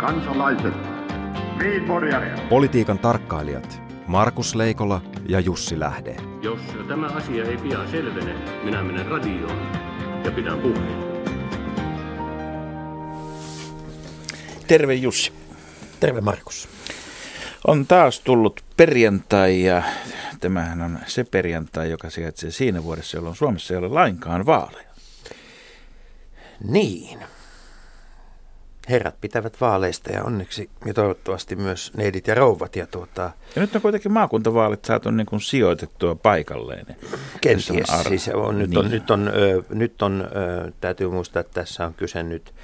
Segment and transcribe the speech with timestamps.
[0.00, 0.74] kansalaiset,
[2.48, 6.16] Politiikan tarkkailijat Markus Leikola ja Jussi Lähde.
[6.42, 8.34] Jos tämä asia ei pian selvene,
[8.64, 9.58] minä menen radioon
[10.24, 11.10] ja pidän puheen.
[14.66, 15.32] Terve Jussi.
[16.00, 16.68] Terve Markus.
[17.66, 19.82] On taas tullut perjantai ja
[20.40, 24.90] tämähän on se perjantai, joka sijaitsee siinä vuodessa, jolloin Suomessa ei ole lainkaan vaaleja.
[26.68, 27.18] Niin.
[28.90, 32.76] Herrat pitävät vaaleista ja onneksi ja toivottavasti myös neidit ja rouvat.
[32.76, 36.86] Ja, tuota, ja nyt on kuitenkin maakuntavaalit saatu niin kuin sijoitettua paikalleen.
[37.40, 37.90] Kenties.
[37.90, 38.92] On siis on, nyt, on, niin.
[38.92, 42.54] nyt, on, ö, nyt on, ö, täytyy muistaa, että tässä on kyse nyt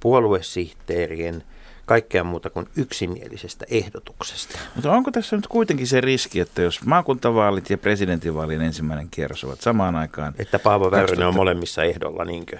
[0.00, 1.42] puoluesihteerien–
[1.86, 4.58] kaikkea muuta kuin yksimielisestä ehdotuksesta.
[4.74, 9.60] Mutta onko tässä nyt kuitenkin se riski, että jos maakuntavaalit ja presidentinvaalien ensimmäinen kierros ovat
[9.60, 10.34] samaan aikaan...
[10.38, 11.28] Että Paavo Väyrynen 2000...
[11.28, 12.58] on molemmissa ehdolla, niinkö?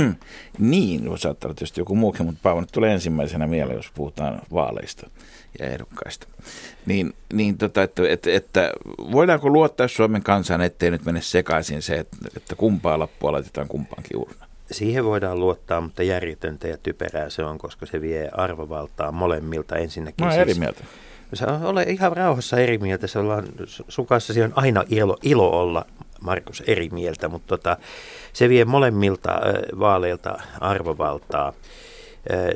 [0.58, 5.10] niin, saattaa olla tietysti joku muukin, mutta Paavo nyt tulee ensimmäisenä mieleen, jos puhutaan vaaleista
[5.58, 6.26] ja ehdokkaista.
[6.86, 8.72] Niin, niin tota, että, että, että
[9.12, 14.16] voidaanko luottaa Suomen kansaan, ettei nyt mene sekaisin se, että, että kumpaa lappua laitetaan kumpaankin
[14.16, 14.49] urna?
[14.70, 20.26] Siihen voidaan luottaa, mutta järjetöntä ja typerää se on, koska se vie arvovaltaa molemmilta ensinnäkin.
[20.26, 20.84] Mä siis, eri mieltä.
[21.34, 23.06] Sä ole ihan rauhassa eri mieltä.
[23.06, 23.44] Se ollaan,
[23.88, 25.86] sun kanssa on aina ilo, ilo olla,
[26.20, 27.76] Markus, eri mieltä, mutta tota,
[28.32, 29.40] se vie molemmilta
[29.78, 31.52] vaaleilta arvovaltaa.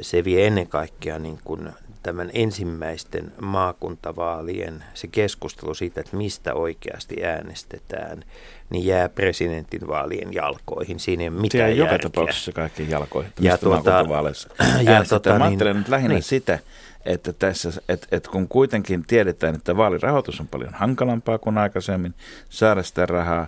[0.01, 1.73] Se vie ennen kaikkea niin kuin
[2.05, 8.25] tämän ensimmäisten maakuntavaalien se keskustelu siitä, että mistä oikeasti äänestetään,
[8.71, 11.01] niin jää presidentinvaalien jalkoihin.
[11.01, 11.97] Siinä ei ole mitään järkeä.
[11.97, 14.49] joka tapauksessa kaikkien jalkoihin, ja tuota, maakuntavaaleissa
[14.93, 16.23] ja tuota, Mä ajattelen niin, nyt lähinnä niin.
[16.23, 16.59] sitä,
[17.05, 22.15] että, tässä, että, että kun kuitenkin tiedetään, että vaalirahoitus on paljon hankalampaa kuin aikaisemmin,
[22.49, 23.47] saada sitä rahaa,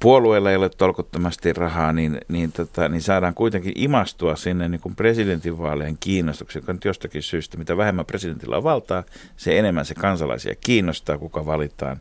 [0.00, 4.96] puolueella ei ole tolkuttomasti rahaa, niin, niin, tota, niin saadaan kuitenkin imastua sinne niin kuin
[4.96, 9.04] presidentinvaalien kiinnostuksen, joka nyt jostakin syystä, mitä vähemmän presidentillä on valtaa,
[9.36, 12.00] se enemmän se kansalaisia kiinnostaa, kuka valitaan.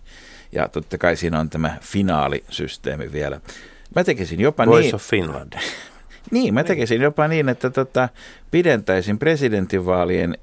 [0.52, 3.42] Ja totta kai siinä on tämä finaalisysteemi vielä.
[3.96, 4.96] Mä tekisin jopa Voice niin...
[4.96, 5.54] of Finland.
[6.32, 8.10] niin, mä tekisin jopa niin, että tota,
[8.52, 10.38] pidentäisin presidentinvaalien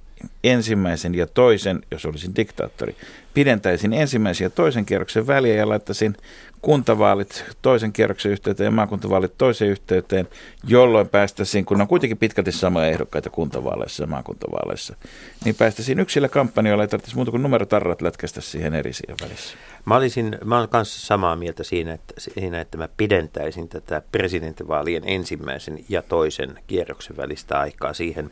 [0.44, 2.96] ensimmäisen ja toisen, jos olisin diktaattori,
[3.34, 6.16] pidentäisin ensimmäisen ja toisen kierroksen väliä ja laittaisin
[6.62, 10.28] kuntavaalit toisen kierroksen yhteyteen ja maakuntavaalit toiseen yhteyteen,
[10.66, 14.96] jolloin päästäisiin, kun on kuitenkin pitkälti samoja ehdokkaita kuntavaaleissa ja maakuntavaaleissa,
[15.44, 19.56] niin päästäisiin yksillä kampanjoilla, ei tarvitsisi muuta kuin numerotarrat lätkästä siihen eri siihen välissä.
[19.84, 25.02] Mä, olisin, mä olen kanssa samaa mieltä siinä että, siinä, että mä pidentäisin tätä presidentinvaalien
[25.06, 28.30] ensimmäisen ja toisen kierroksen välistä aikaa siihen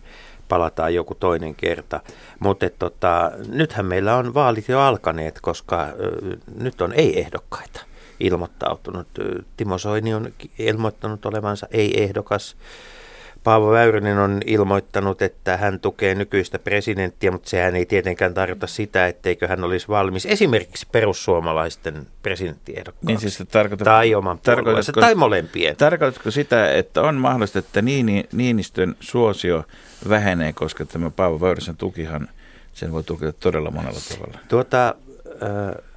[0.48, 2.00] palataan joku toinen kerta.
[2.40, 7.89] Mutta tota, nythän meillä on vaalit jo alkaneet, koska ö, nyt on ei-ehdokkaita
[8.20, 9.08] ilmoittautunut.
[9.56, 12.56] Timo Soini on ilmoittanut olevansa ei-ehdokas.
[13.44, 19.06] Paavo Väyrynen on ilmoittanut, että hän tukee nykyistä presidenttiä, mutta sehän ei tietenkään tarkoita sitä,
[19.06, 23.06] etteikö hän olisi valmis esimerkiksi perussuomalaisten presidenttiehdokkaan.
[23.06, 23.42] Niin siis
[23.84, 25.76] tai oman puolueensa, tai molempien.
[25.76, 29.64] Tarkoitatko sitä, että on mahdollista, että Niini, Niinistön suosio
[30.08, 32.28] vähenee, koska tämä Paavo Väyrysen tukihan,
[32.72, 34.38] sen voi tukea todella monella tavalla?
[34.48, 34.94] Tuota,
[35.42, 35.89] äh,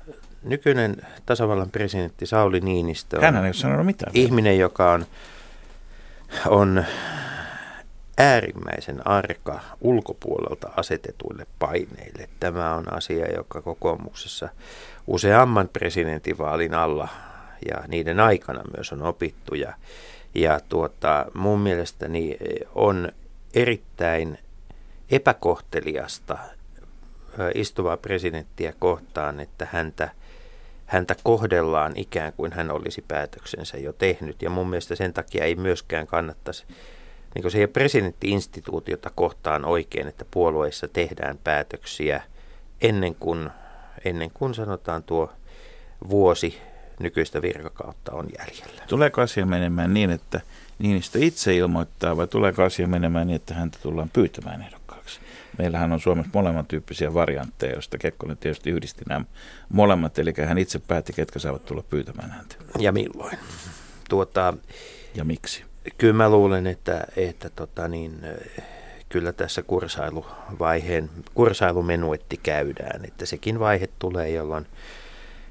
[0.44, 4.12] nykyinen tasavallan presidentti Sauli Niinistö on Hän ei ole sanonut mitään.
[4.16, 5.06] ihminen, joka on,
[6.48, 6.86] on
[8.18, 12.30] äärimmäisen arka ulkopuolelta asetetuille paineille.
[12.40, 14.50] Tämä on asia, joka kokoomuksessa
[15.08, 17.08] useamman presidentinvaalin alla
[17.70, 19.56] ja niiden aikana myös on opittu.
[19.56, 19.74] Ja,
[20.36, 22.38] ja tuota, mun mielestäni
[22.76, 23.12] on
[23.54, 24.38] erittäin
[25.10, 26.38] epäkohteliasta
[27.56, 30.10] istuvaa presidenttiä kohtaan, että häntä–
[30.94, 34.42] häntä kohdellaan ikään kuin hän olisi päätöksensä jo tehnyt.
[34.42, 36.66] Ja mun mielestä sen takia ei myöskään kannattaisi,
[37.36, 42.24] niin kuin se ei ole presidenttiinstituutiota kohtaan oikein, että puolueissa tehdään päätöksiä
[42.82, 43.50] ennen kuin,
[44.06, 45.32] ennen kuin sanotaan tuo
[46.10, 46.58] vuosi
[47.00, 48.84] nykyistä virkakautta on jäljellä.
[48.88, 50.42] Tuleeko asia menemään niin, että
[50.80, 55.20] Niinistö itse ilmoittaa vai tuleeko asia menemään niin, että häntä tullaan pyytämään ehdokkaaksi?
[55.58, 59.26] Meillähän on Suomessa molemmat tyyppisiä variantteja, joista Kekkonen tietysti yhdisti nämä
[59.70, 62.56] molemmat, eli hän itse päätti, ketkä saavat tulla pyytämään häntä.
[62.80, 63.38] Ja milloin?
[64.10, 64.54] Tuota,
[65.16, 65.64] ja miksi?
[65.98, 68.20] Kyllä mä luulen, että, että tota niin,
[69.10, 74.66] kyllä tässä kursailuvaiheen, kursailumenuetti käydään, että sekin vaihe tulee, jolloin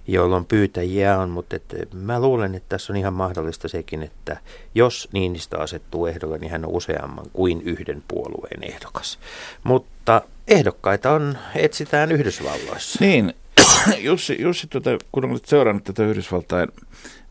[0.07, 4.37] jolloin pyytäjiä on, mutta et mä luulen, että tässä on ihan mahdollista sekin, että
[4.75, 9.19] jos Niinistä asettuu ehdolle, niin hän on useamman kuin yhden puolueen ehdokas.
[9.65, 13.05] Mutta ehdokkaita on, etsitään Yhdysvalloissa.
[13.05, 13.35] Niin,
[13.99, 16.69] Jussi, Jussi tuota, kun olet seurannut tätä Yhdysvaltain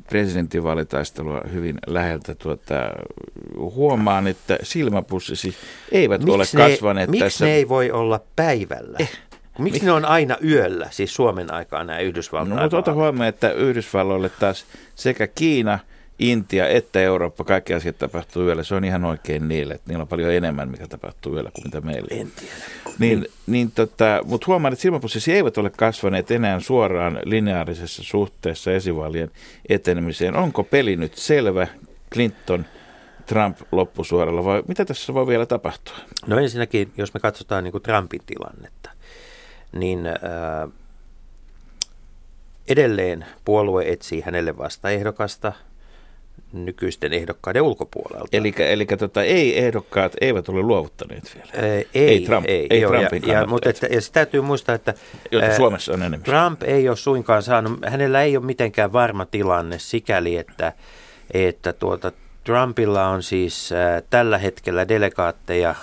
[0.10, 2.36] presidentinvaalitaistelua hyvin läheltä.
[2.36, 2.76] Tuota,
[3.58, 5.56] huomaan, että silmäpussisi
[5.92, 7.26] eivät miksi ole kasvaneet ne, tässä.
[7.26, 8.98] Miksi ne ei voi olla päivällä?
[9.00, 9.12] Eh.
[9.60, 9.84] Miksi Mik?
[9.84, 14.30] ne on aina yöllä, siis Suomen aikaa nämä Yhdysvaltain No mutta ota huomioon, että Yhdysvalloille
[14.30, 14.66] taas
[14.96, 15.80] sekä Kiina–
[16.22, 18.64] Intia että Eurooppa, kaikki asiat tapahtuu yöllä.
[18.64, 21.82] Se on ihan oikein niille, että niillä on paljon enemmän, mikä tapahtuu yöllä kuin mitä
[21.82, 22.08] meillä.
[22.12, 22.54] En tiedä.
[23.00, 29.32] Niin, niin tota, mutta huomaan, että silmäpussisi eivät ole kasvaneet enää suoraan lineaarisessa suhteessa esivaalien
[29.70, 30.36] etenemiseen.
[30.36, 31.68] Onko peli nyt selvä
[32.14, 32.66] Clinton,
[33.26, 35.96] Trump loppusuoralla vai mitä tässä voi vielä tapahtua?
[36.28, 38.92] No ensinnäkin, jos me katsotaan niin kuin Trumpin tilannetta,
[39.72, 40.14] niin äh,
[42.68, 45.54] edelleen puolue etsii hänelle vastaehdokasta–
[46.54, 48.28] nykyisten ehdokkaiden ulkopuolelta.
[48.38, 51.68] Eli, eli tota, ei-ehdokkaat eivät ole luovuttaneet vielä?
[51.68, 54.76] Ei, ei, Trump, ei, ei joo, Trumpin ja, ja, mutta että, ja se täytyy muistaa,
[54.76, 54.94] että
[55.32, 56.24] Jotta Suomessa on enemmän.
[56.24, 60.74] Trump ei ole suinkaan saanut, hänellä ei ole mitenkään varma tilanne sikäli, että,
[61.34, 62.12] että tuota,
[62.44, 65.78] Trumpilla on siis äh, tällä hetkellä delegaatteja äh,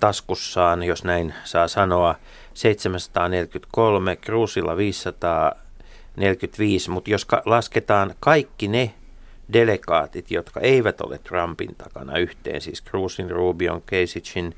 [0.00, 2.14] taskussaan, jos näin saa sanoa,
[2.54, 8.94] 743, Cruzilla 545, mutta jos ka- lasketaan kaikki ne
[9.52, 14.54] delegaatit, jotka eivät ole Trumpin takana yhteen, siis Cruzin, Rubion, Kasichin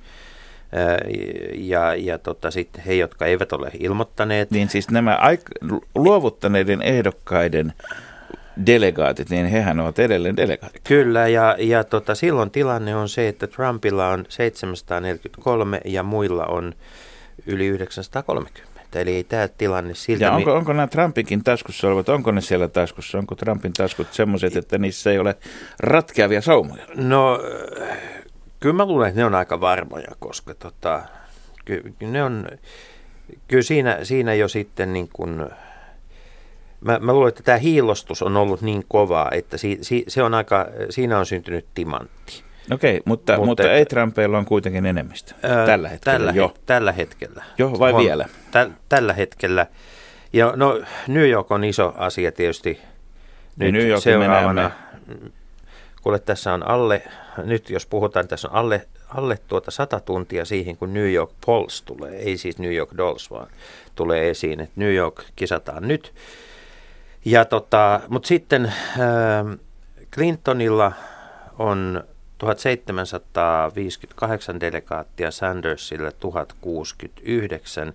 [1.54, 4.50] ja, ja tota, sitten he, jotka eivät ole ilmoittaneet.
[4.50, 7.72] Niin siis nämä aik- luovuttaneiden ehdokkaiden
[8.66, 10.82] delegaatit, niin hehän ovat edelleen delegaatit.
[10.84, 16.74] Kyllä, ja, ja tota, silloin tilanne on se, että Trumpilla on 743 ja muilla on
[17.46, 20.24] yli 930 että eli ei tämä tilanne siltä...
[20.24, 24.56] Ja onko, onko nämä Trumpinkin taskussa olevat, onko ne siellä taskussa, onko Trumpin taskut semmoiset,
[24.56, 25.36] että niissä ei ole
[25.80, 26.86] ratkeavia saumoja?
[26.94, 27.40] No,
[28.60, 31.02] kyllä mä luulen, että ne on aika varmoja, koska tota,
[31.64, 32.48] ky, ne on,
[33.48, 35.46] kyllä siinä, siinä jo sitten niin kuin,
[36.80, 40.34] mä, mä luulen, että tämä hiilostus on ollut niin kovaa, että si, si, se on
[40.34, 42.45] aika, siinä on syntynyt timantti.
[42.70, 46.54] Okei, mutta, mutta, mutta ei Trumpeilla on kuitenkin enemmistö ää, tällä hetkellä tällä, jo.
[46.66, 47.44] Tällä hetkellä.
[47.58, 48.28] Jo vai on, vielä?
[48.50, 49.66] Tä, tällä hetkellä.
[50.32, 52.80] Ja no New York on iso asia tietysti
[53.56, 54.70] nyt New York seuraavana.
[56.02, 57.02] Kuule, tässä on alle,
[57.44, 61.82] nyt jos puhutaan, tässä on alle, alle tuota sata tuntia siihen, kun New York Polls
[61.82, 63.48] tulee, ei siis New York Dolls, vaan
[63.94, 66.14] tulee esiin, että New York kisataan nyt.
[67.24, 69.58] Ja tota, mutta sitten äh,
[70.12, 70.92] Clintonilla
[71.58, 72.04] on
[72.38, 77.92] 1758 delegaattia, Sandersille 1069,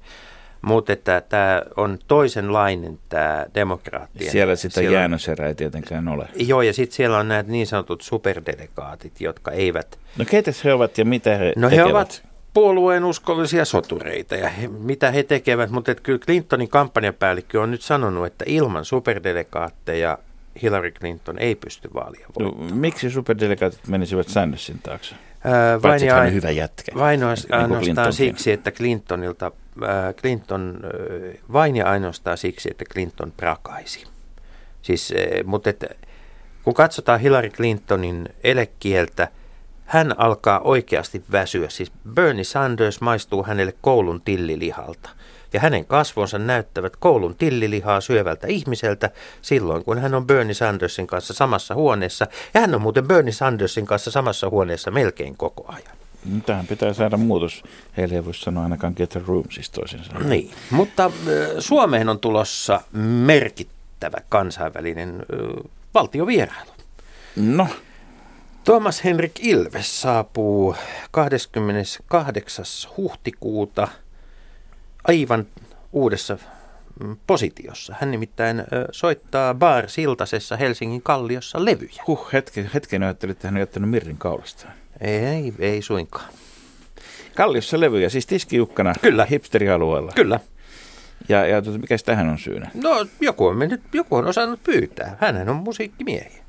[0.62, 4.32] mutta että tämä on toisenlainen tämä demokraattien.
[4.32, 6.28] Siellä sitä siellä jäännöserää ei tietenkään ole.
[6.36, 10.00] Joo, ja sitten siellä on nämä niin sanotut superdelegaatit, jotka eivät...
[10.18, 11.88] No keitä he ovat ja mitä he No tekevät?
[11.88, 12.24] he ovat
[12.54, 18.26] puolueen uskollisia sotureita ja he, mitä he tekevät, mutta kyllä Clintonin kampanjapäällikkö on nyt sanonut,
[18.26, 20.18] että ilman superdelegaatteja
[20.62, 22.69] Hillary Clinton ei pysty vaalia voittamaan.
[22.69, 25.15] No, miksi superdelegaatit menisivät Sandersin taakse?
[25.44, 26.92] Ää, vain ja hyvä jätkä.
[26.95, 29.51] Vain niin ainoastaan siksi, että Clintonilta,
[29.83, 34.03] äh, Clinton, äh, vain ja ainoastaan siksi, että Clinton prakaisi.
[34.81, 35.88] Siis, äh, mutta että,
[36.63, 39.27] kun katsotaan Hillary Clintonin elekieltä,
[39.86, 41.69] hän alkaa oikeasti väsyä.
[41.69, 45.09] Siis Bernie Sanders maistuu hänelle koulun tillilihalta
[45.53, 49.09] ja hänen kasvonsa näyttävät koulun tillilihaa syövältä ihmiseltä
[49.42, 52.27] silloin, kun hän on Bernie Sandersin kanssa samassa huoneessa.
[52.53, 55.98] Ja hän on muuten Bernie Sandersin kanssa samassa huoneessa melkein koko ajan.
[56.45, 57.63] Tähän pitää saada muutos.
[57.98, 60.29] Heille ei voi sanoa ainakaan get a room, siis toisin sanoen.
[60.29, 61.12] Niin, mutta
[61.60, 62.81] Suomeen on tulossa
[63.25, 65.25] merkittävä kansainvälinen
[65.93, 66.72] valtiovierailu.
[67.36, 67.67] No,
[68.63, 70.75] Thomas Henrik Ilves saapuu
[71.12, 72.65] 28.
[72.98, 73.88] huhtikuuta–
[75.03, 75.48] aivan
[75.91, 76.38] uudessa
[77.03, 77.96] mm, positiossa.
[78.00, 82.03] Hän nimittäin soittaa Bar Siltasessa Helsingin Kalliossa levyjä.
[82.08, 84.74] Huh, hetken, hetken ajattelin, että hän on jättänyt Mirrin kaulastaan.
[85.01, 86.29] Ei, ei suinkaan.
[87.36, 89.25] Kalliossa levyjä, siis tiskiukkana Kyllä.
[89.25, 90.12] hipsterialueella.
[90.15, 90.39] Kyllä.
[91.29, 92.72] Ja, ja tuota, mikä tähän on syynä?
[92.74, 95.17] No joku on, mennyt, joku on osannut pyytää.
[95.20, 96.43] Hänhän on musiikkimiehiä.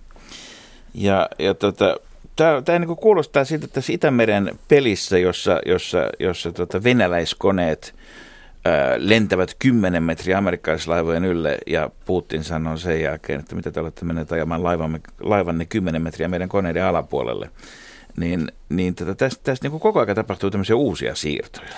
[0.94, 1.96] Ja, ja tota,
[2.36, 7.94] tämä niin kuulostaa siltä, että tässä Itämeren pelissä, jossa, jossa, jossa tota venäläiskoneet–
[8.96, 14.32] lentävät 10 metriä amerikkalaislaivojen ylle ja Putin sanoo sen jälkeen, että mitä te olette menneet
[14.32, 17.50] ajamaan laivamme, laivanne 10 metriä meidän koneiden alapuolelle.
[18.16, 21.68] Niin, niin tätä, tästä, tästä niin koko ajan tapahtuu tämmöisiä uusia siirtoja.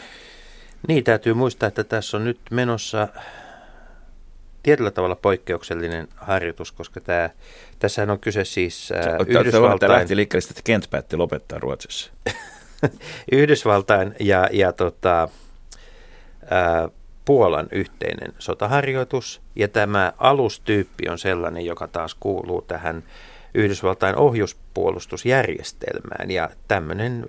[0.88, 3.09] Niin, täytyy muistaa, että tässä on nyt menossa
[4.62, 7.31] tietyllä tavalla poikkeuksellinen harjoitus, koska tämä,
[7.79, 8.93] tässähän on kyse siis
[9.26, 9.79] Yhdysvaltain...
[9.79, 12.12] Tämä lähti liikkeelle, että Kent päätti lopettaa Ruotsissa.
[13.33, 15.29] Yhdysvaltain ja, ja tota,
[17.25, 23.03] Puolan yhteinen sotaharjoitus ja tämä alustyyppi on sellainen, joka taas kuuluu tähän
[23.55, 27.27] Yhdysvaltain ohjuspuolustusjärjestelmään ja tämmöinen,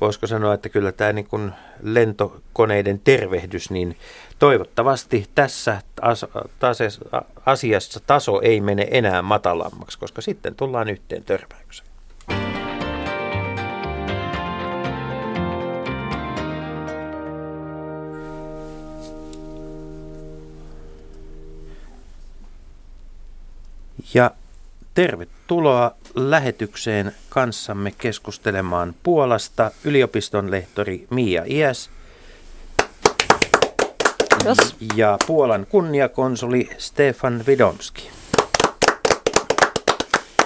[0.00, 3.96] voisiko sanoa, että kyllä tämä niin kuin lentokoneiden tervehdys, niin
[4.38, 5.82] toivottavasti tässä
[7.46, 11.87] asiassa taso ei mene enää matalammaksi, koska sitten tullaan yhteen törmäykseen.
[24.14, 24.30] Ja
[24.94, 31.90] tervetuloa lähetykseen kanssamme keskustelemaan Puolasta yliopiston lehtori Mia Iäs
[34.38, 34.76] Kiitos.
[34.96, 38.10] ja Puolan kunniakonsuli Stefan Vidomski.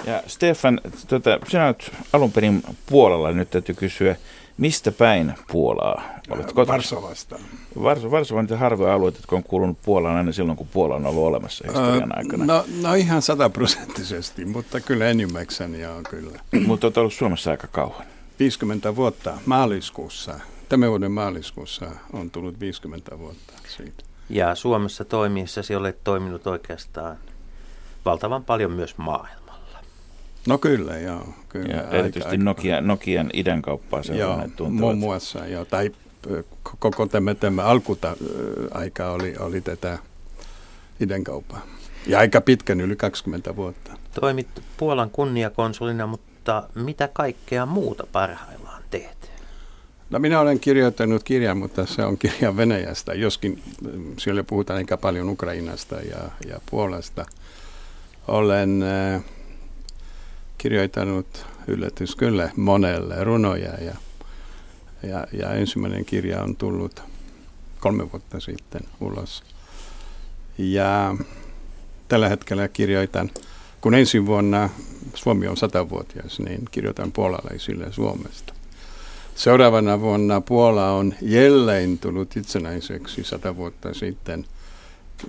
[0.05, 4.15] Ja Stefan, tota, sinä olet alun perin Puolalla, nyt täytyy kysyä,
[4.57, 6.67] Mistä päin Puolaa olet kotoisin?
[6.67, 7.39] Varsovasta.
[7.83, 11.23] Vars, Varsova on harvoja alueita, jotka on kuulunut Puolaan aina silloin, kun Puola on ollut
[11.23, 12.45] olemassa historian aikana.
[12.45, 16.39] No, no ihan sataprosenttisesti, mutta kyllä enimmäkseni joo kyllä.
[16.67, 18.05] mutta olet ollut Suomessa aika kauan.
[18.39, 20.39] 50 vuotta maaliskuussa.
[20.69, 24.03] Tämän vuoden maaliskuussa on tullut 50 vuotta siitä.
[24.29, 27.17] Ja Suomessa toimiessasi olet toiminut oikeastaan
[28.05, 29.42] valtavan paljon myös maailmassa.
[30.47, 31.33] No kyllä, joo.
[31.49, 35.65] Kyllä, ja aika, erityisesti aika, Nokia, Nokian idän kauppaa Joo, muun muassa, joo.
[35.65, 35.91] Tai
[36.79, 38.17] koko tämä, tämä alkuta
[38.71, 39.97] aika oli, oli tätä
[40.99, 41.61] idän kauppaa.
[42.07, 43.91] Ja aika pitkän, yli 20 vuotta.
[44.21, 44.47] Toimit
[44.77, 49.31] Puolan kunniakonsulina, mutta mitä kaikkea muuta parhaillaan teet?
[50.09, 53.63] No minä olen kirjoittanut kirjan, mutta se on kirja Venäjästä, joskin
[54.17, 57.25] siellä puhutaan aika paljon Ukrainasta ja, ja Puolasta.
[58.27, 59.23] Olen äh,
[60.63, 63.93] kirjoittanut yllätys kyllä monelle runoja ja,
[65.09, 67.03] ja, ja ensimmäinen kirja on tullut
[67.79, 69.43] kolme vuotta sitten ulos.
[70.57, 71.15] Ja
[72.07, 73.31] tällä hetkellä kirjoitan,
[73.81, 74.69] kun ensi vuonna
[75.13, 78.53] Suomi on satavuotias, niin kirjoitan puolalaisille Suomesta.
[79.35, 84.45] Seuraavana vuonna Puola on jälleen tullut itsenäiseksi sata vuotta sitten–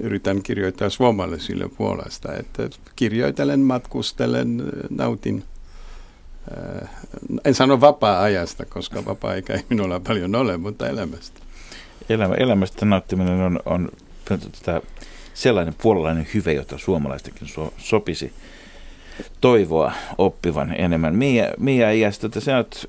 [0.00, 2.34] yritän kirjoittaa suomalaisille puolesta.
[2.34, 5.44] Että kirjoitelen, matkustelen, nautin.
[7.44, 11.40] En sano vapaa-ajasta, koska vapaa-aika ei minulla paljon ole, mutta elämästä.
[12.08, 13.88] Elämä, elämästä nauttiminen on, on
[15.34, 18.32] sellainen puolalainen hyve, jota suomalaistakin so, sopisi
[19.40, 21.14] toivoa oppivan enemmän.
[21.14, 22.84] Mia, Mia Iästä, että sä oot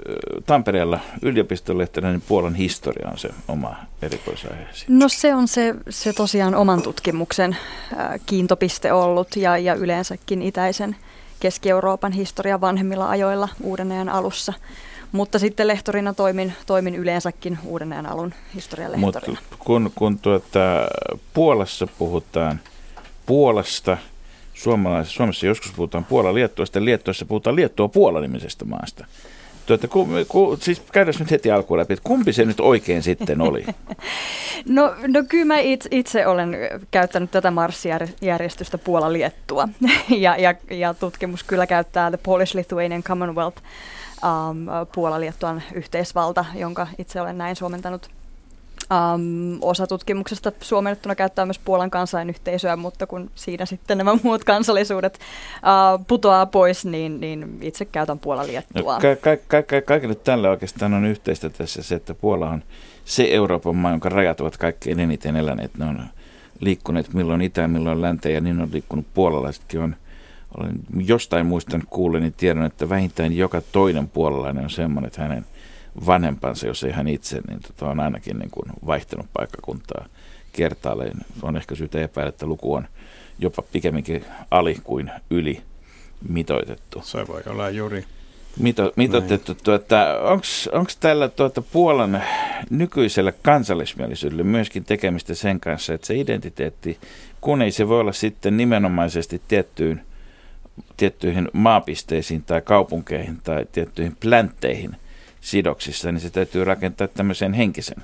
[0.46, 4.86] Tampereella yliopistolehtenä, niin Puolan historia on se oma erikoisaiheesi.
[4.90, 7.58] No se on se, se tosiaan oman tutkimuksen
[8.26, 10.96] kiintopiste ollut ja, ja yleensäkin itäisen
[11.40, 14.54] Keski-Euroopan historian vanhemmilla ajoilla uuden ajan alussa.
[15.12, 19.42] Mutta sitten lehtorina toimin, toimin yleensäkin uuden ajan alun historian lehtorina.
[19.42, 20.60] Mutta kun, kun tuota,
[21.34, 22.60] Puolassa puhutaan
[23.26, 23.98] Puolasta–
[24.56, 29.06] Suomalaisessa, Suomessa joskus puhutaan Puola Liettuasta ja Liettuassa puhutaan Liettua Puola-nimisestä maasta.
[29.66, 33.42] Tuota, ku, ku, siis käydään nyt heti alkuun läpi, että kumpi se nyt oikein sitten
[33.42, 33.66] oli?
[34.70, 36.58] No, no kyllä mä itse, itse olen
[36.92, 39.70] käyttänyt tätä marssijärjestystä Puola-Liettua
[40.10, 43.62] ja, ja, ja tutkimus kyllä käyttää The Polish-Lithuanian Commonwealth
[44.24, 48.10] um, Puola-Liettuan yhteisvalta, jonka itse olen näin suomentanut
[48.92, 55.20] Um, osa tutkimuksesta suomennettuna käyttää myös Puolan kansainyhteisöä, mutta kun siinä sitten nämä muut kansallisuudet
[55.20, 58.94] uh, putoaa pois, niin, niin itse käytän Puolan liettua.
[58.94, 62.64] No, ka- ka- ka- kaikille tälle oikeastaan on yhteistä tässä se, että Puola on
[63.06, 65.78] se Euroopan maa, jonka rajat ovat kaikkein eniten eläneet.
[65.78, 66.00] Ne on
[66.60, 69.82] liikkuneet milloin itään, milloin länteen ja niin on liikkunut puolalaisetkin.
[69.82, 69.96] On,
[70.58, 75.46] olen jostain muistan kuulen, niin tiedän, että vähintään joka toinen puolalainen on semmoinen, että hänen
[76.06, 80.06] vanhempansa, jos ei hän itse, niin tota on ainakin niin kuin vaihtanut paikkakuntaa
[80.54, 81.18] kertaalleen.
[81.42, 82.88] On ehkä syytä epäillä, että luku on
[83.40, 85.62] jopa pikemminkin ali kuin yli
[86.30, 87.02] mitoitettu.
[87.04, 88.06] Se voi olla juuri
[88.60, 89.56] Mito, mitoitettu.
[89.64, 90.06] Tuota,
[90.72, 92.24] Onko tällä tuota, Puolan
[92.70, 96.98] nykyisellä kansallismielisyydellä myöskin tekemistä sen kanssa, että se identiteetti,
[97.42, 100.02] kun ei se voi olla sitten nimenomaisesti tiettyyn,
[100.98, 104.96] tiettyihin maapisteisiin tai kaupunkeihin tai tiettyihin pläntteihin–
[105.46, 108.04] sidoksissa, niin se täytyy rakentaa tämmöisen henkisen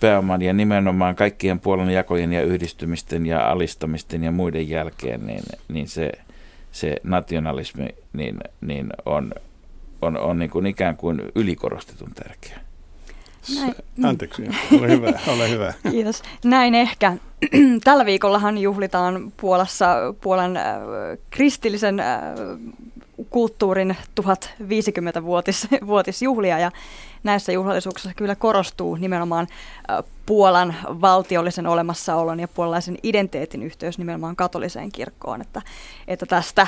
[0.00, 5.88] pääoman ja nimenomaan kaikkien puolen jakojen ja yhdistymisten ja alistamisten ja muiden jälkeen, niin, niin
[5.88, 6.12] se,
[6.72, 9.32] se nationalismi niin, niin on,
[10.02, 12.60] on, on niin kuin ikään kuin ylikorostetun tärkeä.
[13.54, 13.74] Näin.
[14.04, 14.42] Anteeksi,
[14.78, 15.74] ole hyvä, ole hyvä.
[15.90, 16.22] Kiitos.
[16.44, 17.16] Näin ehkä.
[17.84, 20.64] Tällä viikollahan juhlitaan Puolassa Puolan äh,
[21.30, 22.20] kristillisen äh,
[23.30, 26.70] kulttuurin 1050-vuotisjuhlia ja
[27.22, 29.46] näissä juhlallisuuksissa kyllä korostuu nimenomaan
[30.26, 35.62] Puolan valtiollisen olemassaolon ja puolalaisen identiteetin yhteys nimenomaan katoliseen kirkkoon, että,
[36.08, 36.66] että tästä,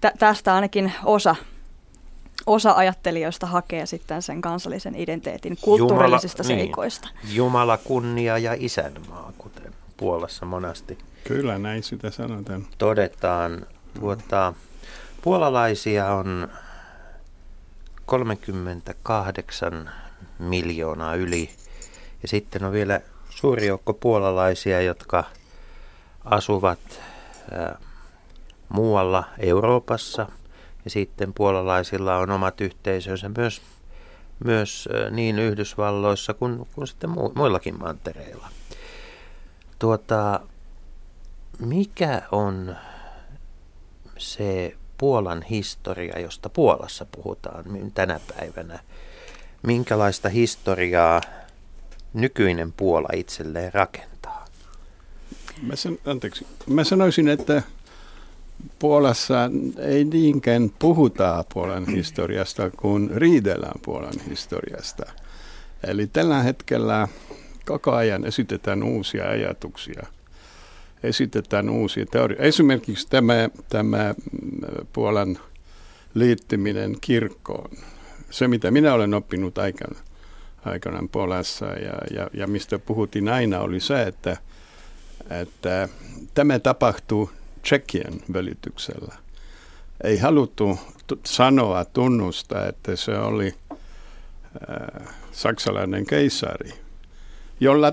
[0.00, 1.36] tä, tästä ainakin osa
[2.46, 6.66] osa ajattelijoista hakee sitten sen kansallisen identiteetin kulttuurillisista Jumala, niin.
[6.66, 7.08] seikoista.
[7.22, 10.98] Niin, Jumala kunnia ja isänmaa, kuten Puolassa monasti.
[11.24, 12.66] Kyllä, näin sitä sanotaan.
[12.78, 13.66] Todetaan.
[14.00, 14.54] Tuota,
[15.22, 16.48] puolalaisia on
[18.06, 19.90] 38
[20.38, 21.50] miljoonaa yli.
[22.22, 25.24] Ja sitten on vielä suuri joukko puolalaisia, jotka
[26.24, 26.78] asuvat
[28.68, 30.26] muualla Euroopassa.
[30.84, 33.62] Ja sitten puolalaisilla on omat yhteisönsä myös,
[34.44, 38.48] myös niin Yhdysvalloissa kuin, kuin sitten mu- muillakin mantereilla.
[39.78, 40.40] Tuota,
[41.58, 42.76] mikä on
[44.18, 47.64] se Puolan historia, josta Puolassa puhutaan
[47.94, 48.78] tänä päivänä?
[49.62, 51.20] Minkälaista historiaa
[52.14, 54.44] nykyinen Puola itselleen rakentaa?
[55.62, 56.46] Mä, san, anteeksi.
[56.66, 57.62] Mä sanoisin, että
[58.78, 65.12] Puolassa ei niinkään puhuta Puolan historiasta, kuin riidellään Puolan historiasta.
[65.86, 67.08] Eli tällä hetkellä
[67.66, 70.06] koko ajan esitetään uusia ajatuksia,
[71.02, 72.44] esitetään uusia teorioita.
[72.44, 74.14] Esimerkiksi tämä, tämä
[74.92, 75.38] Puolan
[76.14, 77.70] liittyminen kirkkoon.
[78.30, 80.00] Se, mitä minä olen oppinut aikana,
[80.64, 84.36] aikanaan Puolassa ja, ja, ja mistä puhuttiin aina, oli se, että,
[85.30, 85.88] että
[86.34, 87.30] tämä tapahtuu
[87.62, 89.14] Tsekien välityksellä.
[90.04, 96.72] Ei haluttu t- sanoa, tunnustaa, että se oli äh, saksalainen keisari–
[97.60, 97.92] jolla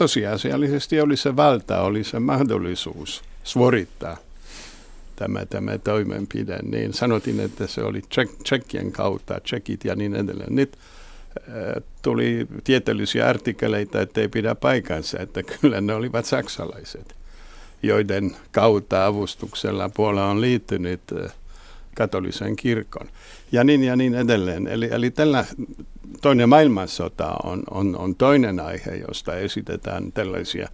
[0.00, 4.16] tosiasiallisesti oli se valta, oli se mahdollisuus suorittaa
[5.16, 8.02] tämä, tämä toimenpide, niin sanotin, että se oli
[8.42, 10.54] Tsekkien kautta, Tsekit ja niin edelleen.
[10.54, 10.78] Nyt
[11.36, 17.14] äh, tuli tieteellisiä artikkeleita, että ei pidä paikansa, että kyllä ne olivat saksalaiset,
[17.82, 21.32] joiden kautta avustuksella Puola on liittynyt äh,
[21.94, 23.08] katolisen kirkon.
[23.52, 24.66] Ja niin ja niin edelleen.
[24.66, 25.44] Eli, eli tällä
[26.20, 30.68] toinen maailmansota on, on, on toinen aihe, josta esitetään tällaisia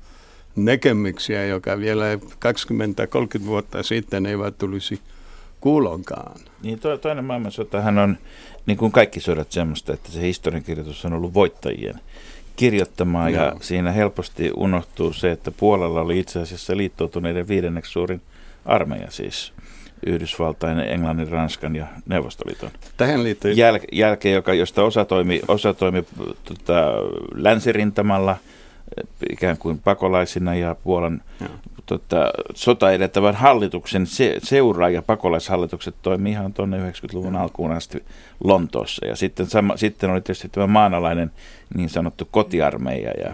[0.57, 5.01] näkemyksiä, joka vielä 20-30 vuotta sitten eivät tulisi
[5.61, 6.41] kuulonkaan.
[6.63, 8.19] Niin to, toinen maailmansotahan on,
[8.67, 12.01] niin kuin kaikki sodat, semmoista, että se historiankirjoitus on ollut voittajien
[12.57, 13.45] kirjoittamaa Joo.
[13.45, 18.21] ja siinä helposti unohtuu se, että Puolalla oli itse asiassa liittoutuneiden viidenneksi suurin
[18.65, 19.53] armeija siis
[20.07, 23.53] Yhdysvaltain, Englannin, Ranskan ja Neuvostoliiton Tähän liittyy...
[23.53, 26.05] jäl- jälkeen, joka, josta osa toimi, osa toimi
[26.45, 26.93] tota,
[27.35, 28.37] länsirintamalla
[29.31, 31.23] ikään kuin pakolaisina ja Puolan
[31.87, 34.39] tota, sota edettävän hallituksen se,
[34.93, 37.43] ja pakolaishallitukset toimi ihan tuonne 90-luvun ja.
[37.43, 38.05] alkuun asti
[38.45, 39.07] Lontoossa.
[39.07, 41.31] Ja sitten, sama, sitten oli tietysti tämä maanalainen
[41.77, 43.11] niin sanottu kotiarmeija.
[43.11, 43.33] Ja, ja,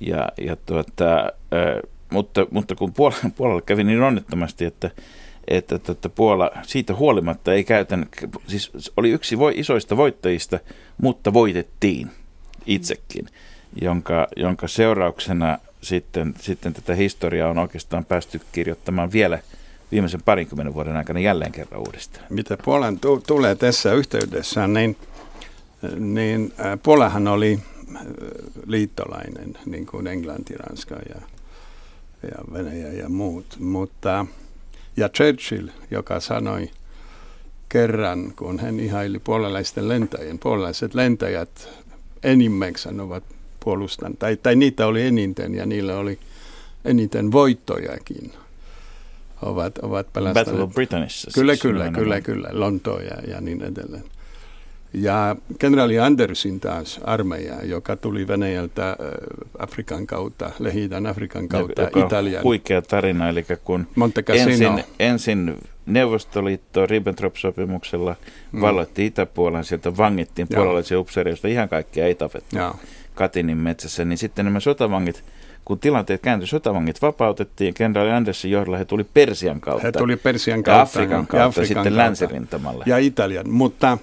[0.00, 1.32] ja, ja tuota,
[2.10, 4.90] mutta, mutta kun Puolalla, Puolalla kävi niin onnettomasti, että
[5.48, 8.06] että, että Puola siitä huolimatta ei käytän,
[8.46, 10.58] siis oli yksi voi, isoista voittajista,
[11.02, 12.10] mutta voitettiin
[12.66, 13.26] itsekin,
[13.82, 19.38] jonka, jonka seurauksena sitten, sitten tätä historiaa on oikeastaan päästy kirjoittamaan vielä
[19.92, 22.26] viimeisen parinkymmenen vuoden aikana jälleen kerran uudestaan.
[22.30, 24.96] Mitä Puolan tu- tulee tässä yhteydessä, niin,
[25.98, 27.58] niin äh, Puolahan oli
[27.96, 28.02] äh,
[28.66, 31.20] liittolainen, niin kuin Englanti, Ranska ja,
[32.22, 34.26] ja Venäjä ja muut, mutta
[34.96, 36.70] ja Churchill, joka sanoi
[37.68, 41.68] kerran, kun hän ihaili puolalaisten lentäjien, puolalaiset lentäjät
[42.22, 43.24] enimmäkseen ovat
[43.60, 46.18] puolustaneet, tai, tai niitä oli eniten ja niillä oli
[46.84, 48.32] eniten voittojakin.
[49.42, 50.46] Ovat, ovat pelastaneet.
[50.46, 51.30] Battle of Britainissa.
[51.34, 54.04] Kyllä, siis kyllä, kyllä, kyllä, Lontoa ja, ja niin edelleen.
[54.94, 58.96] Ja kenraali Andersin taas armeija, joka tuli Venäjältä äh,
[59.58, 62.42] Afrikan kautta, lähi Afrikan kautta joka Italian.
[62.42, 63.86] Huikea tarina, eli kun
[64.28, 68.16] ensin, ensin Neuvostoliitto Ribbentrop-sopimuksella
[68.52, 68.60] mm.
[68.60, 72.56] valloitti Itäpuolen, sieltä vangittiin puolalaisia upseereista, ihan kaikkia ei tapettu.
[73.14, 75.24] Katinin metsässä, niin sitten nämä sotavangit
[75.64, 79.86] kun tilanteet kääntyi, sotavangit vapautettiin, kenraali Andersin johdolla he tuli Persian kautta.
[79.86, 80.78] He tuli Persian kautta.
[80.78, 81.96] Ja Afrikan kautta, ja Afrikan sitten kautta.
[81.96, 82.84] länsirintamalle.
[82.86, 83.98] Ja Italian, mutta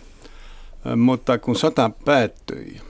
[0.96, 2.82] mutta kun sota päättyi,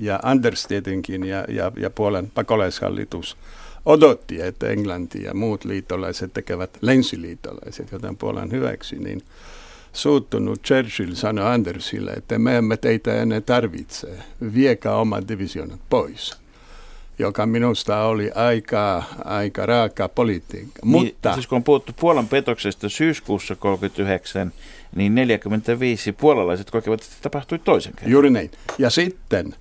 [0.00, 3.36] ja Anders tietenkin ja, ja, ja Puolen pakolaishallitus
[3.86, 9.22] odotti, että Englanti ja muut liittolaiset tekevät länsiliittolaiset, joten Puolan hyväksi, niin
[9.92, 14.08] suuttunut Churchill sanoi Andersille, että me emme teitä enää tarvitse,
[14.54, 16.36] viekää omat divisionat pois.
[17.18, 20.80] joka minusta oli aika, aika raaka politiikka.
[20.82, 24.52] Niin, Mutta, siis kun on puhuttu Puolan petoksesta syyskuussa 1939,
[24.94, 28.12] niin 45 puolalaiset kokevat, että tapahtui toisen kerran.
[28.12, 28.50] Juuri näin.
[28.78, 29.54] Ja sitten,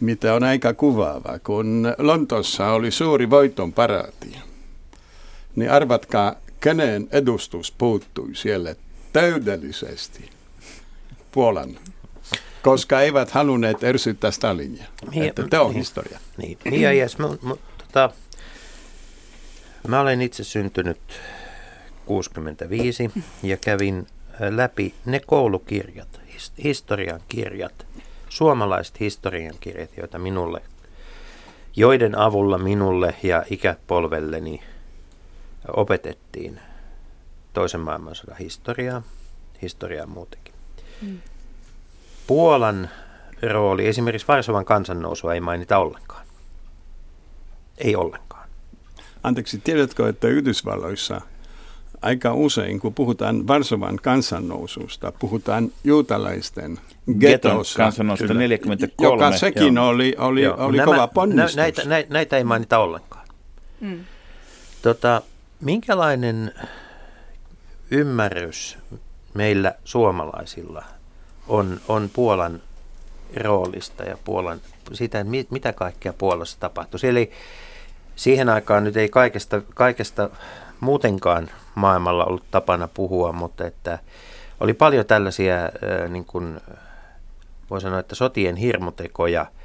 [0.00, 4.36] mitä on aika kuvaava, kun Lontossa oli suuri voiton paraati,
[5.56, 8.74] niin arvatkaa, kenen edustus puuttui siellä
[9.12, 10.30] täydellisesti
[11.32, 11.78] Puolan
[12.62, 14.84] koska eivät halunneet ärsyttää Stalinia.
[15.10, 16.18] Niin, että tämä on niin, historia.
[16.36, 18.10] Niin, niin ja yes, mä, mä, tota,
[19.88, 20.98] mä olen itse syntynyt
[22.06, 23.10] 65
[23.42, 24.06] ja kävin
[24.40, 26.20] läpi ne koulukirjat,
[26.64, 27.86] historian kirjat,
[28.28, 30.62] suomalaiset historian kirjat, joita minulle,
[31.76, 34.62] joiden avulla minulle ja ikäpolvelleni
[35.76, 36.60] opetettiin
[37.52, 39.02] toisen maailmansodan historiaa,
[39.62, 40.54] historiaa muutenkin.
[41.02, 41.18] Mm.
[42.26, 42.90] Puolan
[43.42, 46.26] rooli, esimerkiksi Varsovan kansannousua ei mainita ollenkaan.
[47.78, 48.48] Ei ollenkaan.
[49.22, 51.20] Anteeksi, tiedätkö, että Yhdysvalloissa
[52.02, 56.78] aika usein, kun puhutaan Varsovan kansannoususta, puhutaan juutalaisten
[57.20, 57.76] getossa.
[57.76, 59.24] kansannoususta 43.
[59.24, 59.88] Joka sekin joo.
[59.88, 60.56] oli, oli, joo.
[60.58, 61.56] oli Nämä, kova ponnistus.
[61.56, 63.26] Näitä, näitä, näitä ei mainita ollenkaan.
[63.80, 64.04] Mm.
[64.82, 65.22] Tota,
[65.60, 66.52] minkälainen
[67.90, 68.78] ymmärrys
[69.34, 70.84] meillä suomalaisilla
[71.48, 72.62] on, on Puolan
[73.36, 74.60] roolista ja Puolan,
[74.92, 77.00] sitä, mitä kaikkea Puolassa tapahtui.
[77.18, 77.32] Ei,
[78.16, 80.30] siihen aikaan nyt ei kaikesta, kaikesta
[80.80, 83.98] muutenkaan maailmalla ollut tapana puhua, mutta että
[84.60, 85.54] oli paljon tällaisia,
[86.08, 86.60] niin kuin,
[87.70, 89.46] voi sanoa, että sotien hirmutekoja–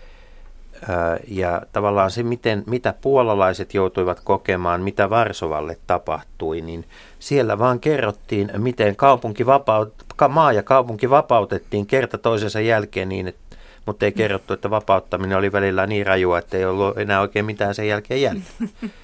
[1.28, 6.86] ja tavallaan se, miten, mitä puolalaiset joutuivat kokemaan, mitä Varsovalle tapahtui, niin
[7.20, 9.94] siellä vaan kerrottiin, miten kaupunki vapaut,
[10.30, 15.52] maa ja kaupunki vapautettiin kerta toisensa jälkeen niin, että, mutta ei kerrottu, että vapauttaminen oli
[15.52, 18.50] välillä niin rajua, että ei ollut enää oikein mitään sen jälkeen jäljellä.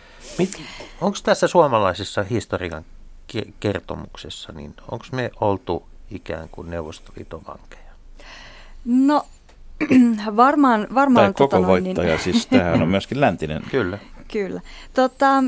[1.01, 2.85] Onko tässä suomalaisessa historian
[3.59, 7.91] kertomuksessa, niin onko me oltu ikään kuin Neuvostoliiton vankeja?
[8.85, 9.25] No
[10.35, 12.19] varmaan, varmaan tai koko tota voittaja, niin...
[12.19, 13.63] siis tämähän on myöskin läntinen.
[13.71, 13.97] Kyllä.
[14.31, 14.61] Kyllä.
[14.93, 15.43] Tota,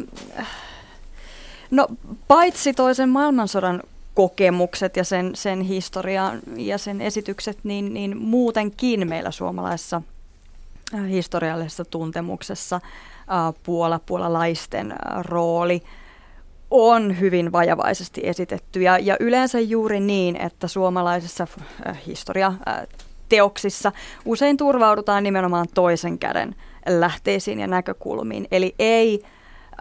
[1.71, 1.87] no,
[2.27, 9.31] paitsi toisen maailmansodan kokemukset ja sen, sen historia ja sen esitykset, niin, niin muutenkin meillä
[9.31, 10.01] suomalaisessa
[10.93, 12.81] äh, historiallisessa tuntemuksessa
[13.31, 15.81] äh, puola, puolalaisten äh, rooli
[16.71, 21.47] on hyvin vajavaisesti esitetty ja, ja yleensä juuri niin, että suomalaisessa
[22.07, 22.53] historia
[23.29, 23.91] teoksissa
[24.25, 26.55] usein turvaudutaan nimenomaan toisen käden
[26.87, 28.47] lähteisiin ja näkökulmiin.
[28.51, 29.23] Eli ei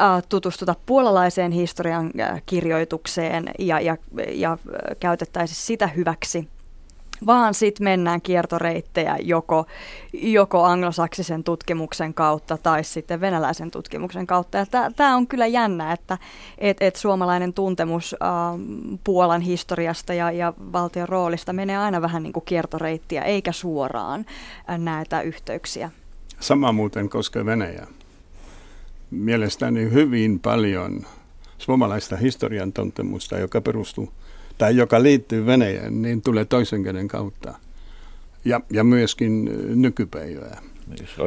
[0.01, 3.97] äh, tutustuta puolalaiseen historian äh, kirjoitukseen ja, ja,
[4.33, 4.59] ja äh,
[5.01, 6.49] käytettäisi sitä hyväksi
[7.27, 9.67] vaan sitten mennään kiertoreittejä joko,
[10.13, 14.59] joko anglosaksisen tutkimuksen kautta tai sitten venäläisen tutkimuksen kautta.
[14.97, 16.19] Tämä on kyllä jännä, että
[16.59, 18.17] et, et suomalainen tuntemus ä,
[19.05, 24.27] Puolan historiasta ja, ja valtion roolista menee aina vähän niin kuin kiertoreittiä eikä suoraan
[24.71, 25.91] ä, näitä yhteyksiä.
[26.41, 27.87] Sama muuten koskee Venäjää.
[29.11, 31.07] Mielestäni hyvin paljon
[31.59, 34.09] suomalaista historian tuntemusta, joka perustuu
[34.59, 37.55] tai joka liittyy Venäjään, niin tulee toisen käden kautta.
[38.45, 39.51] Ja, ja myöskin
[39.83, 40.61] nykypäivää.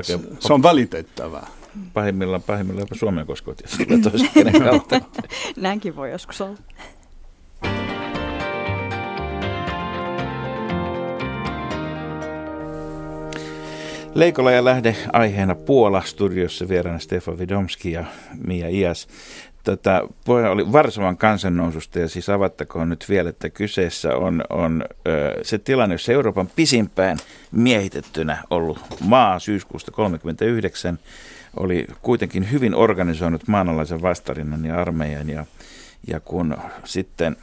[0.02, 1.50] Se, se on valitettavaa.
[1.94, 5.02] Pahimmillaan, pahimmillaan jopa Suomen koskot, jos tulee toisen käden kautta.
[5.58, 6.58] Näinkin voi joskus olla.
[14.15, 18.06] Leikola ja lähde aiheena Puola studiossa vieraana Stefan Vidomski ja
[18.48, 19.08] Mia Ias.
[19.63, 24.86] Tota, puhe oli Varsovan kansannoususta ja siis avattakoon nyt vielä, että kyseessä on, on
[25.41, 27.17] se tilanne, jossa Euroopan pisimpään
[27.52, 31.00] miehitettynä ollut maa syyskuusta 1939
[31.58, 35.45] oli kuitenkin hyvin organisoinut maanalaisen vastarinnan ja armeijan ja,
[36.08, 37.38] ja kun sitten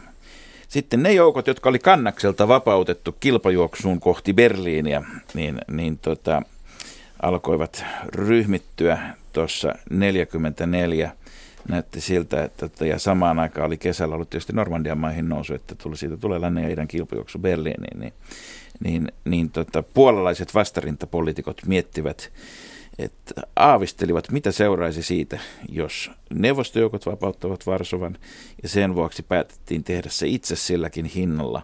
[0.69, 5.03] sitten ne joukot, jotka oli kannakselta vapautettu kilpajuoksuun kohti Berliiniä,
[5.35, 6.43] niin, niin tota,
[7.23, 8.99] alkoivat ryhmittyä
[9.33, 11.13] tuossa 44
[11.69, 15.97] näytti siltä, että ja samaan aikaan oli kesällä ollut tietysti Normandian maihin nousu, että tuli,
[15.97, 18.13] siitä tulee lännen ja idän kilpajuoksu Berliiniin, niin,
[18.81, 22.33] niin, niin tota, puolalaiset vastarintapoliitikot miettivät,
[22.99, 28.19] että aavistelivat, mitä seuraisi siitä, jos neuvostojoukot vapauttavat Varsovan,
[28.63, 31.63] ja sen vuoksi päätettiin tehdä se itse silläkin hinnalla,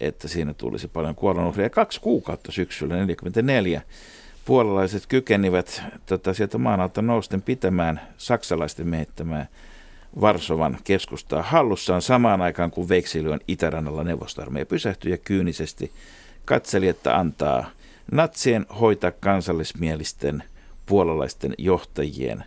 [0.00, 1.70] että siinä tulisi paljon kuolonuhria.
[1.70, 3.82] Kaksi kuukautta syksyllä 1944
[4.48, 9.46] puolalaiset kykenivät tota, sieltä maan alta nousten pitämään saksalaisten mehittämää
[10.20, 11.42] Varsovan keskustaa.
[11.42, 15.92] Hallussaan samaan aikaan, kun Veiksilön itärannalla neuvostarmeija pysähtyi ja kyynisesti
[16.44, 17.70] katseli, että antaa
[18.12, 20.42] natsien hoitaa kansallismielisten
[20.86, 22.44] puolalaisten johtajien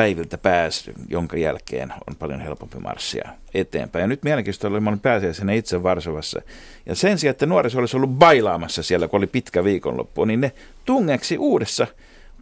[0.00, 4.00] päiviltä pääsy, jonka jälkeen on paljon helpompi marssia eteenpäin.
[4.00, 6.42] Ja nyt mielenkiintoista oli, mä olin pääsiäisenä itse Varsovassa.
[6.86, 10.52] Ja sen sijaan, että nuoriso olisi ollut bailaamassa siellä, kun oli pitkä viikonloppu, niin ne
[10.84, 11.86] tungeksi uudessa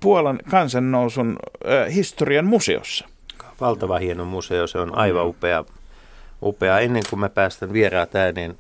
[0.00, 3.08] Puolan kansannousun äh, historian museossa.
[3.60, 5.30] Valtava hieno museo, se on aivan mm.
[5.30, 5.64] upea.
[6.42, 6.78] upea.
[6.78, 8.58] Ennen kuin mä päästän vieraat ääneen,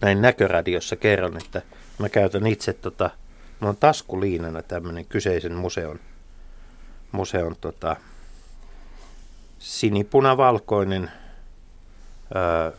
[0.00, 1.62] näin näköradiossa kerron, että
[1.98, 3.10] mä käytän itse tota,
[3.60, 6.00] mä on taskuliinana tämmöinen kyseisen museon,
[7.12, 7.96] museon tota,
[9.66, 11.10] sinipunavalkoinen
[12.34, 12.72] ää,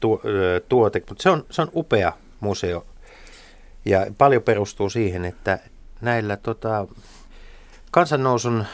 [0.00, 2.86] tu, ää, tuote, mutta se on, se on upea museo
[3.84, 5.58] ja paljon perustuu siihen, että
[6.00, 6.86] näillä tota,
[7.90, 8.64] kansannousun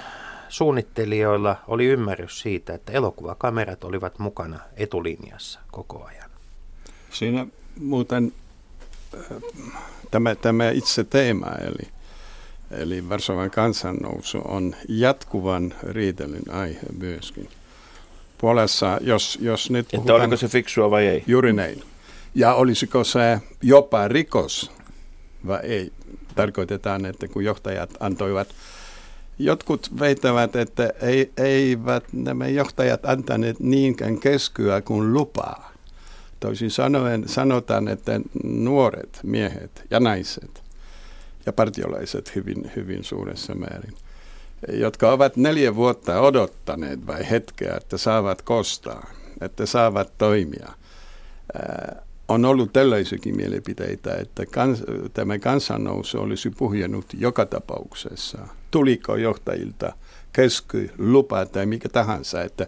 [0.49, 6.31] suunnittelijoilla oli ymmärrys siitä, että elokuvakamerat olivat mukana etulinjassa koko ajan.
[7.11, 7.47] Siinä
[7.81, 8.33] muuten
[10.11, 11.89] tämä, tämä itse teema, eli,
[12.71, 17.49] eli Varsovan kansannousu on jatkuvan riitelyn aihe myöskin.
[18.39, 21.25] Puolessa, jos, jos nyt puhutaan, Että oliko se fiksua vai ei?
[21.27, 21.83] Juuri näin.
[22.35, 24.71] Ja olisiko se jopa rikos
[25.47, 25.93] vai ei?
[26.35, 28.49] Tarkoitetaan, että kun johtajat antoivat
[29.41, 35.73] Jotkut väittävät, että ei, eivät nämä johtajat antaneet niinkään keskyä kuin lupaa.
[36.41, 40.63] Toisin sanoen sanotaan, että nuoret miehet ja naiset
[41.47, 43.95] ja partiolaiset hyvin, hyvin suuressa määrin,
[44.73, 50.69] jotka ovat neljä vuotta odottaneet vai hetkeä, että saavat kostaa, että saavat toimia,
[52.29, 54.83] on ollut tällaisiakin mielipiteitä, että kans,
[55.15, 58.39] tämä kansannousu olisi puhjennut joka tapauksessa.
[58.71, 59.93] Tuliko johtajilta
[60.33, 62.67] kesky, lupa tai mikä tahansa, että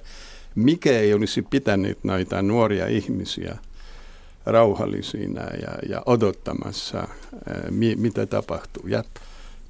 [0.55, 3.57] mikä ei olisi pitänyt noita nuoria ihmisiä
[4.47, 7.09] rauhallisina ja, ja odottamassa, ää,
[7.71, 8.87] mi, mitä tapahtuu.
[8.87, 9.05] Ja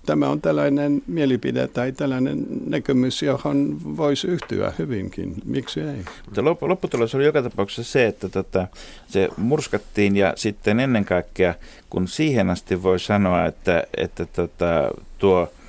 [0.07, 5.35] tämä on tällainen mielipide tai tällainen näkemys, johon voisi yhtyä hyvinkin.
[5.45, 6.05] Miksi ei?
[6.61, 8.67] Lopputulos oli joka tapauksessa se, että tota,
[9.07, 11.55] se murskattiin ja sitten ennen kaikkea,
[11.91, 15.49] kun siihen asti voi sanoa, että, että tota, tuo–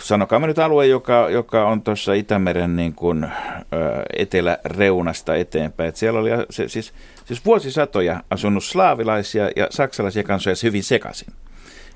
[0.00, 3.28] sanokaamme nyt alue, joka, joka on tuossa Itämeren niin kuin, ö,
[4.16, 5.88] eteläreunasta eteenpäin.
[5.88, 6.92] Et siellä oli se, siis,
[7.34, 11.28] siis vuosisatoja asunut slaavilaisia ja saksalaisia kansoja hyvin sekaisin.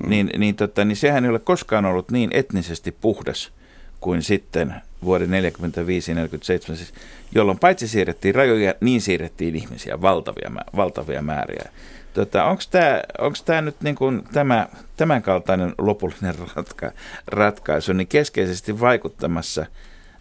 [0.02, 0.10] Mm.
[0.10, 3.52] Niin, niin, tota, niin sehän ei ole koskaan ollut niin etnisesti puhdas
[4.00, 6.94] kuin sitten vuoden 45-47, siis,
[7.34, 11.70] jolloin paitsi siirrettiin rajoja, niin siirrettiin ihmisiä valtavia, valtavia määriä.
[12.14, 16.92] Tota, Onko tämä onks tää nyt niin kuin tämä, tämän kaltainen lopullinen ratka,
[17.26, 19.66] ratkaisu niin keskeisesti vaikuttamassa,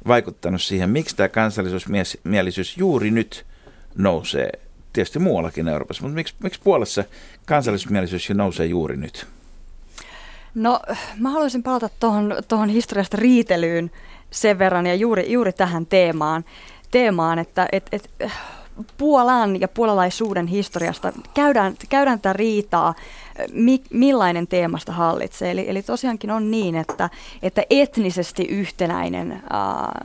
[0.08, 3.46] vaikuttanut siihen, miksi tämä kansallisuusmielisyys juuri nyt
[3.98, 4.52] nousee,
[4.96, 7.04] tietysti muuallakin Euroopassa, mutta miksi, miksi Puolassa
[7.46, 9.28] kansallisuusmielisyys nousee juuri nyt?
[10.56, 10.80] No
[11.20, 11.90] mä haluaisin palata
[12.48, 13.92] tuohon historiasta riitelyyn
[14.32, 16.46] sen verran ja juuri, juuri tähän teemaan,
[16.92, 18.10] teemaan että et, et,
[18.98, 22.94] Puolan ja puolalaisuuden historiasta käydään, käydään tätä riitaa,
[23.54, 25.52] mi, millainen teemasta hallitsee.
[25.52, 27.10] Eli, eli tosiaankin on niin, että,
[27.44, 30.02] että etnisesti yhtenäinen, ää,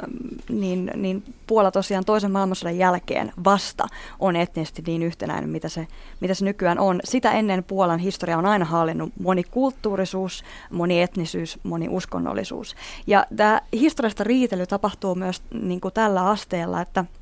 [0.48, 3.86] niin, niin Puola tosiaan toisen maailmansodan jälkeen vasta
[4.18, 5.86] on etnisesti niin yhtenäinen, mitä se,
[6.20, 7.00] mitä se nykyään on.
[7.04, 12.76] Sitä ennen Puolan historia on aina hallinnut monikulttuurisuus, monietnisyys, moniuskonnollisuus.
[13.06, 17.04] Ja tämä historiasta riitely tapahtuu myös niin kuin tällä asteella, että–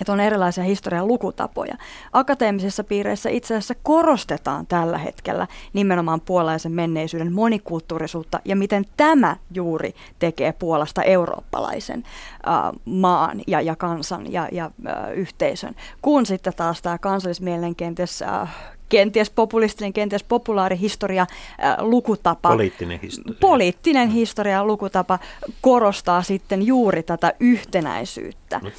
[0.00, 1.74] että on erilaisia historian lukutapoja.
[2.12, 9.94] Akateemisissa piireissä itse asiassa korostetaan tällä hetkellä nimenomaan puolaisen menneisyyden monikulttuurisuutta ja miten tämä juuri
[10.18, 12.04] tekee Puolasta eurooppalaisen
[12.48, 18.22] äh, maan ja, ja kansan ja, ja äh, yhteisön, kun sitten taas tämä kansallismielen kenties
[18.22, 18.48] äh,
[18.88, 22.48] kenties populistinen, kenties populaarihistoria, äh, lukutapa.
[22.48, 23.38] Poliittinen historia.
[23.40, 25.18] Poliittinen historia, lukutapa
[25.60, 28.60] korostaa sitten juuri tätä yhtenäisyyttä.
[28.62, 28.70] No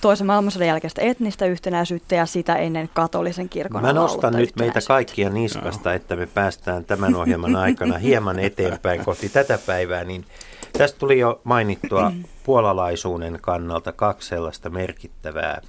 [0.00, 5.30] toisen maailmansodan jälkeistä etnistä yhtenäisyyttä ja sitä ennen katolisen kirkon Mä nostan nyt meitä kaikkia
[5.30, 10.26] niskasta, että me päästään tämän ohjelman aikana hieman eteenpäin kohti tätä päivää, niin
[10.78, 12.12] tästä tuli jo mainittua
[12.44, 15.62] puolalaisuuden kannalta kaksi sellaista merkittävää,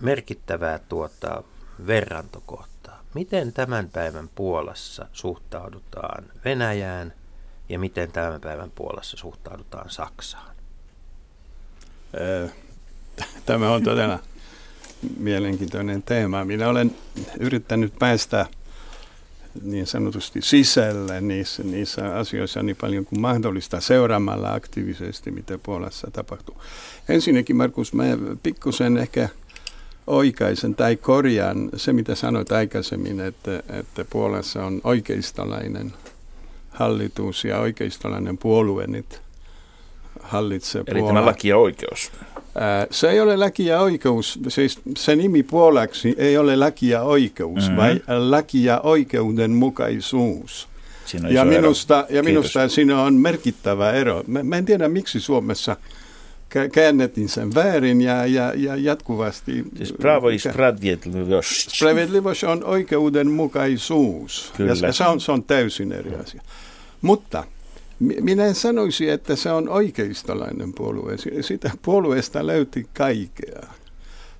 [0.00, 1.42] merkittävää tuota,
[1.86, 3.00] verrantokohtaa.
[3.14, 7.12] Miten tämän päivän Puolassa suhtaudutaan Venäjään
[7.68, 10.53] ja miten tämän päivän Puolassa suhtaudutaan Saksaan?
[13.46, 14.18] Tämä on todella
[15.18, 16.44] mielenkiintoinen teema.
[16.44, 16.96] Minä olen
[17.40, 18.46] yrittänyt päästä
[19.62, 26.62] niin sanotusti sisälle niissä, niissä asioissa niin paljon kuin mahdollista seuraamalla aktiivisesti, mitä Puolassa tapahtuu.
[27.08, 28.04] Ensinnäkin, Markus, mä
[28.42, 29.28] pikkusen ehkä
[30.06, 35.92] oikaisen tai korjaan se, mitä sanoit aikaisemmin, että, että Puolassa on oikeistolainen
[36.70, 39.23] hallitus ja oikeistolainen puolue nyt
[40.24, 42.12] hallitsee Eli tämä laki ja oikeus.
[42.90, 47.62] Se ei ole laki ja oikeus, siis se nimi puolaksi ei ole laki ja oikeus,
[47.62, 47.76] mm-hmm.
[47.76, 50.68] vaan laki ja oikeudenmukaisuus.
[51.30, 54.24] Ja minusta, ja minusta siinä on merkittävä ero.
[54.26, 55.76] Mä, mä en tiedä, miksi Suomessa
[56.72, 59.64] käännettiin sen väärin ja, ja, ja jatkuvasti...
[59.76, 61.70] Siis pravo i sprawiedliwość.
[61.70, 64.52] Sprawiedliwość on oikeudenmukaisuus.
[64.56, 64.86] Kyllä.
[64.86, 66.42] Ja se on, se on täysin eri asia.
[67.02, 67.44] Mutta
[67.98, 71.16] minä en sanoisi, että se on oikeistolainen puolue.
[71.40, 73.62] Sitä puolueesta löyti kaikkea.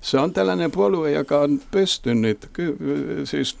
[0.01, 2.49] Se on tällainen puolue, joka on pystynyt
[3.23, 3.57] siis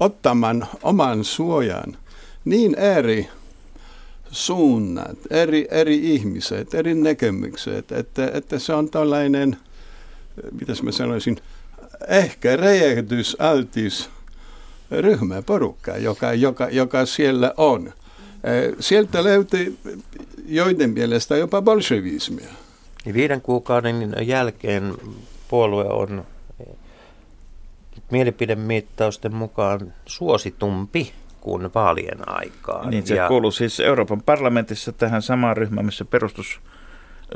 [0.00, 1.96] ottamaan oman suojan
[2.44, 3.28] niin eri
[4.30, 9.56] suunnat, eri, eri ihmiset, eri näkemykset, että, että se on tällainen,
[10.60, 11.36] mitäs mä sanoisin,
[12.08, 14.10] ehkä räjähdysaltis
[14.90, 17.92] ryhmäporukka, joka, joka, joka siellä on.
[18.80, 19.78] Sieltä löytyi
[20.46, 22.48] joiden mielestä jopa bolshevismia.
[23.12, 24.94] Viiden kuukauden jälkeen
[25.48, 26.24] puolue on
[28.10, 32.90] mielipidemittausten mukaan suositumpi kuin vaalien aikaan.
[32.90, 33.28] Niin, se ja...
[33.28, 36.60] kuuluu siis Euroopan parlamentissa tähän samaan ryhmään, missä perustus,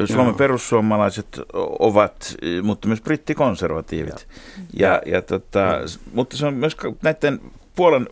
[0.05, 0.37] Suomen Joo.
[0.37, 1.41] perussuomalaiset
[1.79, 4.29] ovat, mutta myös brittikonservatiivit.
[4.79, 5.61] Ja, ja, ja tota,
[6.13, 7.41] mutta se on myös näiden
[7.77, 8.07] puolen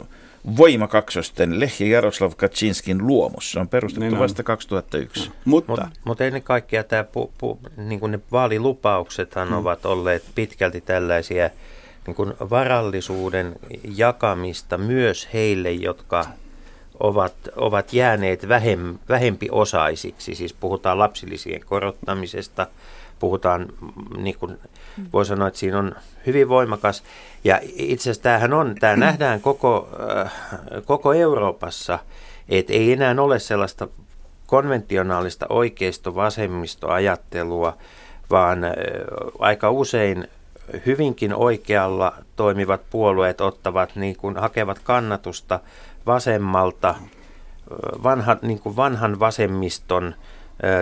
[0.56, 3.52] voimakaksosten Lech ja Jaroslav Kaczynskin luomus.
[3.52, 5.28] Se on perustettu niin vasta 2001.
[5.28, 5.34] No.
[5.44, 9.56] Mutta, Mut, mutta ennen kaikkea tämä pu, pu, niin kuin ne vaalilupauksethan hmm.
[9.56, 11.50] ovat olleet pitkälti tällaisia
[12.06, 13.56] niin kuin varallisuuden
[13.96, 16.26] jakamista myös heille, jotka
[17.00, 20.34] ovat, ovat jääneet vähem, vähempiosaisiksi.
[20.34, 22.66] Siis puhutaan lapsilisien korottamisesta,
[23.18, 23.68] puhutaan,
[24.16, 24.58] niin kuin
[25.12, 25.94] voi sanoa, että siinä on
[26.26, 27.02] hyvin voimakas.
[27.44, 30.32] Ja itse asiassa tämähän on, tämä nähdään koko, äh,
[30.84, 31.98] koko Euroopassa,
[32.48, 33.88] että ei enää ole sellaista
[34.46, 37.76] konventionaalista oikeisto-vasemmistoajattelua,
[38.30, 38.72] vaan äh,
[39.38, 40.28] aika usein
[40.86, 45.60] hyvinkin oikealla toimivat puolueet ottavat, niin kuin, hakevat kannatusta
[46.06, 46.94] vasemmalta,
[48.02, 50.14] vanha, niin kuin vanhan vasemmiston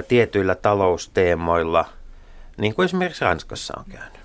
[0.09, 1.85] tietyillä talousteemoilla,
[2.57, 4.17] niin kuin esimerkiksi Ranskassa on käynyt.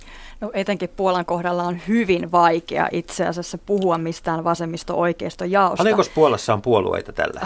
[0.42, 5.78] No etenkin Puolan kohdalla on hyvin vaikea itse asiassa puhua mistään vasemmisto-oikeisto jaosta.
[5.78, 7.42] Paljonko Puolassa on puolueita tällä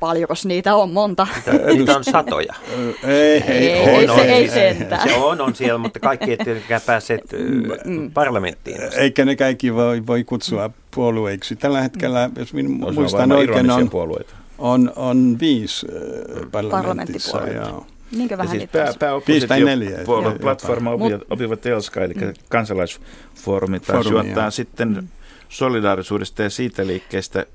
[0.00, 1.26] paljonko niitä on monta?
[1.76, 2.54] Niitä on satoja.
[3.04, 5.08] ei, ei, ei, on, se, on, ei sentään.
[5.08, 7.22] Se on, on siellä, mutta kaikki ei tietenkään päässeet
[7.84, 8.10] mm.
[8.10, 8.78] parlamenttiin.
[8.96, 11.56] Eikä ne kaikki voi, voi kutsua puolueiksi.
[11.56, 14.34] Tällä hetkellä, jos minun no, muistan oikein, on, puolueita.
[14.58, 17.38] on, on viisi äh, parlamentissa.
[17.38, 17.82] Ja,
[18.12, 19.66] Niinkö vähän siis pää, pääoppositio
[20.40, 20.90] platforma
[21.30, 22.32] opiva Telska, eli mm.
[22.48, 25.08] kansalaisfoorumi taas juottaa sitten
[25.48, 27.46] solidaarisuudesta ja siitä liikkeestä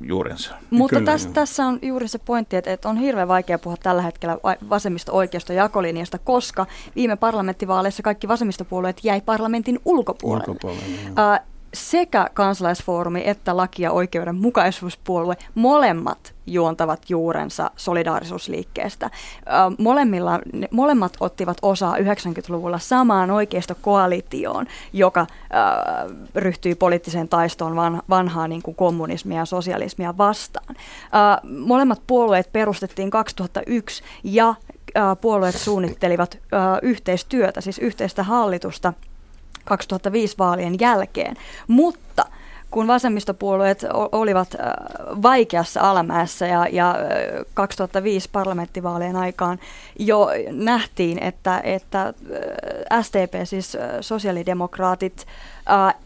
[0.00, 0.54] juurensa.
[0.70, 4.02] Mutta Kyllä, tässä, tässä on juuri se pointti, että, että on hirveän vaikea puhua tällä
[4.02, 10.44] hetkellä vasemmista-oikeasta jakolinjasta, koska viime parlamenttivaaleissa kaikki vasemmistopuolueet jäi parlamentin ulkopuolelle.
[10.48, 19.10] ulkopuolelle uh, sekä kansalaisfoorumi että laki- ja oikeudenmukaisuuspuolue, molemmat juontavat juurensa solidaarisuusliikkeestä.
[19.78, 25.26] Molemmilla, molemmat ottivat osaa 90-luvulla samaan oikeistokoalitioon, joka äh,
[26.34, 30.74] ryhtyi poliittiseen taistoon van, vanhaa niin kuin kommunismia ja sosialismia vastaan.
[30.76, 36.38] Äh, molemmat puolueet perustettiin 2001 ja äh, puolueet suunnittelivat
[36.82, 38.92] yhteistyötä, siis yhteistä hallitusta–
[39.64, 41.36] 2005 vaalien jälkeen.
[41.68, 42.24] Mutta
[42.70, 44.56] kun vasemmistopuolueet olivat
[45.22, 46.96] vaikeassa alamäessä ja, ja
[47.54, 49.58] 2005 parlamenttivaalien aikaan
[49.98, 52.14] jo nähtiin, että, että
[53.02, 55.26] STP, siis sosiaalidemokraatit,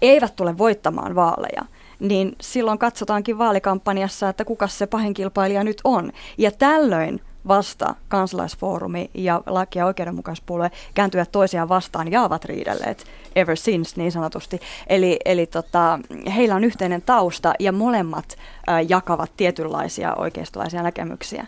[0.02, 1.62] eivät tule voittamaan vaaleja
[2.00, 6.12] niin silloin katsotaankin vaalikampanjassa, että kuka se pahin kilpailija nyt on.
[6.38, 13.04] Ja tällöin vasta kansalaisfoorumi ja laki- ja oikeudenmukaispuolue kääntyvät toisiaan vastaan ja ovat riidelleet
[13.36, 14.60] ever since niin sanotusti.
[14.86, 15.98] Eli, eli tota,
[16.36, 18.36] heillä on yhteinen tausta ja molemmat
[18.68, 21.46] äh, jakavat tietynlaisia oikeistolaisia näkemyksiä.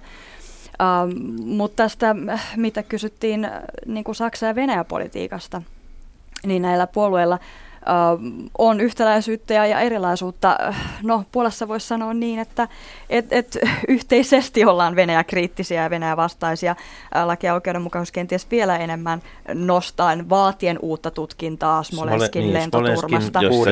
[0.81, 2.17] Ähm, mutta tästä,
[2.57, 3.53] mitä kysyttiin äh,
[3.87, 5.63] niin kuin Saksa- ja Venäjä-politiikasta,
[6.47, 7.39] niin näillä puolueilla–
[8.59, 10.59] on yhtäläisyyttä ja, ja erilaisuutta.
[11.03, 12.69] No, Puolassa voisi sanoa niin, että
[13.11, 16.77] et, et, yhteisesti ollaan Venäjä-kriittisiä ja Venäjä-vastaisia.
[17.25, 19.23] Laki- ja oikeudenmukaisuus kenties vielä enemmän
[19.55, 23.43] nostaen vaatien uutta tutkintaa Smolenskin niin, lentoturmasta.
[23.43, 23.65] Jos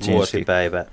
[0.00, 0.84] se vuosipäivä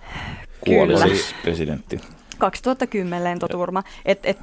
[0.66, 2.00] kuoli siis presidentti.
[2.38, 3.84] 2010 lentoturma.
[4.06, 4.40] Että et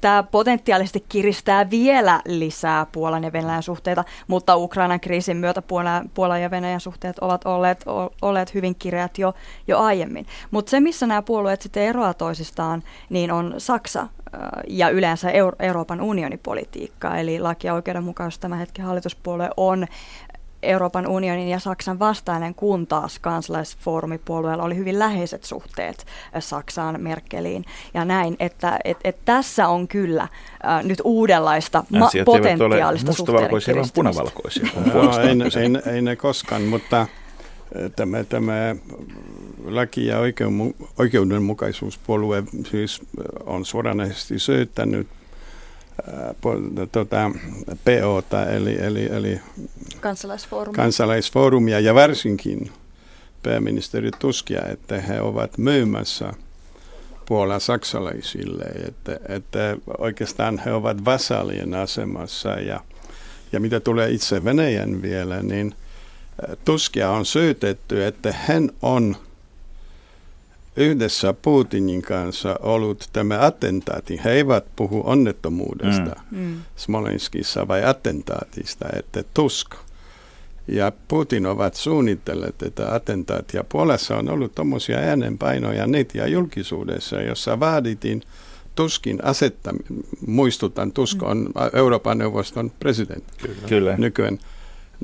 [0.00, 6.42] tämä potentiaalisesti kiristää vielä lisää Puolan ja Venäjän suhteita, mutta Ukrainan kriisin myötä Puolan, Puolan
[6.42, 7.84] ja Venäjän suhteet ovat olleet,
[8.22, 9.34] olleet hyvin kireät jo,
[9.68, 10.26] jo aiemmin.
[10.50, 14.08] Mutta se, missä nämä puolueet sitten eroavat toisistaan, niin on Saksa
[14.68, 19.86] ja yleensä Euro- Euroopan unionipolitiikka, eli laki- ja oikeudenmukaisuus tämä hetken hallituspuolue on
[20.62, 26.06] Euroopan unionin ja Saksan vastainen, kun taas kansalaisfoorumipuolueella oli hyvin läheiset suhteet
[26.38, 33.10] Saksaan, Merkeliin ja näin, että et, et tässä on kyllä äh, nyt uudenlaista ma- potentiaalista
[33.10, 34.68] mustavalkoisia, vaan punavalkoisia.
[34.94, 37.06] no, ei, ei, ei ne koskaan, mutta
[37.96, 38.76] tämä, tämä
[39.64, 40.16] laki- ja
[40.98, 43.02] oikeudenmukaisuuspuolue siis
[43.46, 45.08] on suoranaisesti syyttänyt
[46.92, 47.30] tuota,
[47.84, 49.40] POta, eli, eli, eli
[50.00, 50.76] kansalaisfoorumia.
[50.76, 52.70] kansalaisfoorumia ja varsinkin
[53.42, 56.32] pääministeri Tuskia, että he ovat myymässä
[57.26, 62.80] Puolan saksalaisille, että, että oikeastaan he ovat vasallien asemassa ja,
[63.52, 65.74] ja mitä tulee itse Venäjän vielä, niin
[66.64, 69.16] Tuskia on syytetty, että hän on
[70.76, 74.20] yhdessä Putinin kanssa ollut tämä attentaati.
[74.24, 76.38] He eivät puhu onnettomuudesta mm.
[76.38, 76.56] mm.
[76.76, 79.74] Smolenskissa vai attentaatista, että Tusk
[80.68, 83.64] ja Putin ovat suunnitelleet tätä attentaatia.
[83.64, 88.22] Puolessa on ollut tuommoisia äänenpainoja netiä julkisuudessa, jossa vaadittiin
[88.74, 89.74] Tuskin asetta,
[90.26, 91.52] muistutan, Tusk on mm.
[91.72, 93.96] Euroopan neuvoston presidentti Kyllä.
[93.96, 94.38] nykyään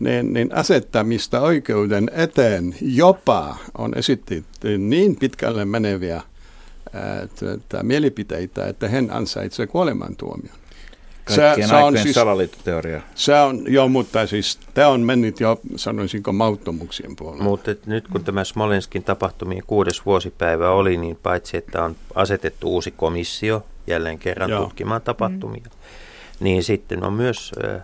[0.01, 6.23] niin, niin asettamista oikeuden eteen jopa on esitetty niin pitkälle meneviä
[6.93, 10.57] ää, tuota, mielipiteitä, että hän ansaitsee kuolemantuomion.
[11.25, 13.01] Kaikkien se, se on siis, salaliittoteoria.
[13.15, 17.45] Se on, joo, mutta siis tämä on mennyt jo, sanoisinko, mauttomuksien puolella.
[17.45, 22.91] Mutta nyt kun tämä Smolenskin tapahtumien kuudes vuosipäivä oli, niin paitsi että on asetettu uusi
[22.91, 24.65] komissio jälleen kerran joo.
[24.65, 25.71] tutkimaan tapahtumia, mm.
[26.41, 27.83] niin sitten on myös äh,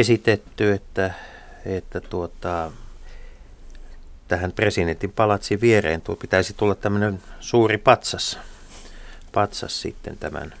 [0.00, 1.14] esitetty, että,
[1.66, 2.72] että tuota,
[4.28, 8.38] tähän presidentin palatsin viereen tuo, pitäisi tulla tämmöinen suuri patsas,
[9.32, 10.54] patsas sitten tämän.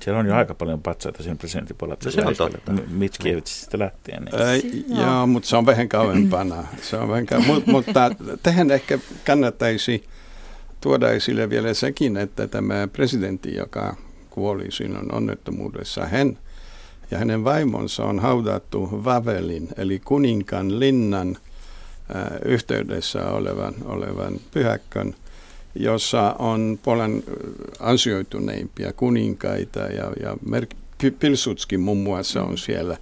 [0.00, 2.20] Siellä on jo aika paljon patsaita siinä presidentin palatsissa.
[2.20, 2.72] No se on totta.
[2.72, 4.24] Mitskievitsistä lähtien.
[4.24, 4.84] Niin.
[4.94, 6.64] Äh, joo, mutta se on vähän kauempana.
[6.82, 7.54] Se on vähän kauempana.
[7.54, 8.10] Mut, mutta
[8.42, 10.04] tähän ehkä kannattaisi
[10.80, 13.96] tuoda esille vielä sekin, että tämä presidentti, joka
[14.30, 16.38] kuoli silloin onnettomuudessa, hän
[17.14, 21.36] ja hänen vaimonsa on haudattu Vavelin, eli kuninkaan linnan
[22.16, 25.14] äh, yhteydessä olevan, olevan pyhäkkön,
[25.74, 27.22] jossa on Polan
[27.80, 32.96] ansioituneimpia kuninkaita ja, ja Mer- Pilsutski muun muassa on siellä.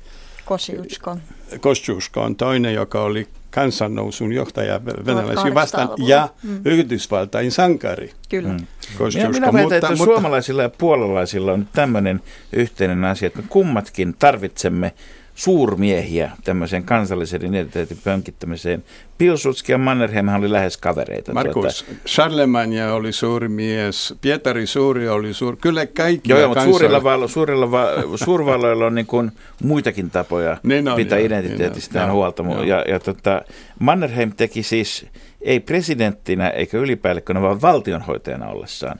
[0.44, 1.16] Kosiutsko.
[1.60, 6.60] Kosiutsko on toinen, joka oli kansannousun johtaja venäläisiä vastaan ja mm.
[6.64, 8.10] Yhdysvaltain sankari.
[8.28, 8.48] Kyllä.
[8.48, 8.66] Mm.
[9.14, 12.20] Minä, minä väitän, että mutta, suomalaisilla ja puolalaisilla on tämmöinen
[12.52, 14.92] yhteinen asia, että me kummatkin tarvitsemme
[15.34, 18.84] suurmiehiä tämmöiseen kansallisen identiteetin pönkittämiseen.
[19.22, 21.32] Pilsutski ja Mannerheim oli lähes kavereita.
[21.32, 22.00] Markus, tuota.
[22.06, 26.32] Charlemagne oli suuri mies, Pietari Suuri oli suuri, kyllä kaikki.
[26.32, 27.86] Joo, mutta suurilla, valo, suurilla va,
[28.24, 32.42] suurvalloilla on niin kuin muitakin tapoja niin on, pitää joo, identiteetistään niin huolta.
[32.42, 32.62] Joo.
[32.62, 33.42] Ja, ja tota,
[33.78, 35.06] Mannerheim teki siis
[35.40, 38.98] ei presidenttinä eikä ylipäällikkönä, vaan valtionhoitajana ollessaan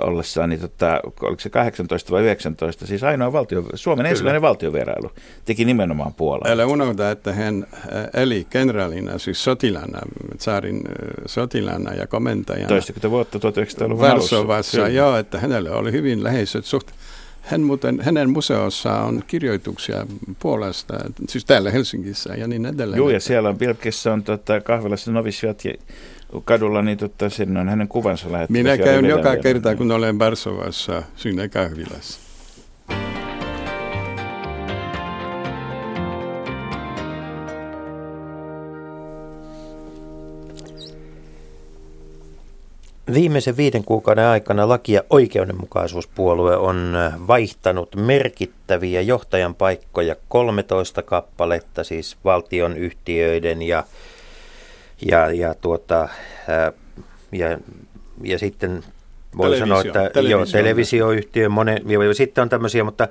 [0.00, 4.10] ollessaan, niin tota, oliko se 18 vai 19, siis ainoa valtio, Suomen Kyllä.
[4.10, 5.10] ensimmäinen valtiovierailu
[5.44, 6.50] teki nimenomaan Puolaan.
[6.50, 7.66] Älä unohda, että hän
[8.14, 9.98] eli kenraalina, siis sotilana,
[10.38, 10.82] saarin äh,
[11.26, 12.68] sotilana ja komentajana.
[12.68, 16.90] Toistakymmentä vuotta 1900-luvun Varsovassa, joo, että hänellä oli hyvin läheiset suht.
[17.42, 20.06] Hän muuten, hänen museossa on kirjoituksia
[20.38, 20.94] Puolasta,
[21.28, 22.98] siis täällä Helsingissä ja niin edelleen.
[22.98, 25.72] Joo, ja siellä on Pilkissä on tota, kahvilassa novisiat ja
[26.44, 28.52] kadulla, niin tota, sinne on hänen kuvansa lähetty.
[28.52, 32.27] Minä käyn joka kerta, kun olen Varsovassa sinne kahvilassa.
[43.14, 46.96] Viimeisen viiden kuukauden aikana laki- ja oikeudenmukaisuuspuolue on
[47.26, 53.84] vaihtanut merkittäviä johtajan paikkoja 13 kappaletta, siis valtion yhtiöiden ja
[55.06, 56.08] ja, ja, tuota,
[57.32, 57.58] ja,
[58.22, 58.84] ja sitten
[59.36, 63.08] voi sanoa, että televisio, joo, televisioyhtiö, monen, ja sitten on tämmöisiä, mutta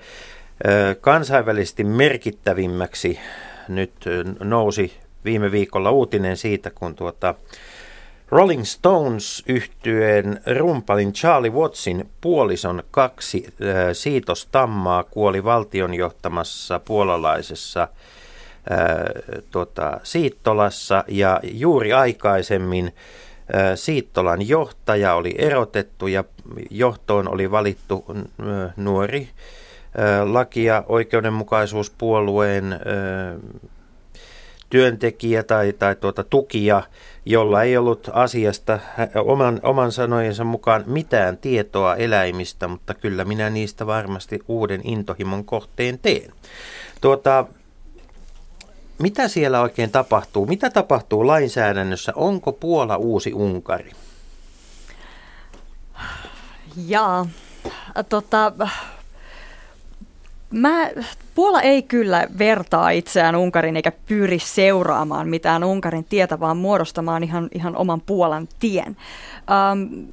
[1.02, 3.20] kansainvälisesti merkittävimmäksi
[3.68, 3.94] nyt
[4.40, 4.94] nousi
[5.26, 7.36] viime viikolla uutinen siitä, kun tuota
[8.30, 17.88] Rolling Stones yhtyeen rumpalin Charlie Wattsin puolison kaksi äh, siitostammaa kuoli valtion johtamassa puolalaisessa
[18.70, 19.10] ää,
[19.52, 22.94] tota, Siittolassa ja juuri aikaisemmin
[23.76, 26.24] Siittolan johtaja oli erotettu ja
[26.70, 28.06] johtoon oli valittu
[28.76, 29.30] nuori
[30.24, 32.80] laki- ja oikeudenmukaisuuspuolueen
[34.70, 36.84] työntekijä tai, tai tuota, tukija,
[37.26, 38.80] jolla ei ollut asiasta
[39.26, 46.00] oman, oman sanojensa mukaan mitään tietoa eläimistä, mutta kyllä minä niistä varmasti uuden intohimon kohteen
[46.00, 46.32] teen.
[47.02, 47.46] Tuota,
[49.00, 50.46] mitä siellä oikein tapahtuu?
[50.46, 52.14] Mitä tapahtuu lainsäädännössä?
[52.16, 53.92] Onko Puola uusi Unkari?
[56.88, 57.28] Jaa,
[58.10, 58.52] tota,
[60.52, 60.90] Mä,
[61.36, 67.50] Puola ei kyllä vertaa itseään Unkarin eikä pyri seuraamaan mitään Unkarin tietä, vaan muodostamaan ihan,
[67.54, 68.98] ihan oman Puolan tien.
[69.52, 70.06] Ähm,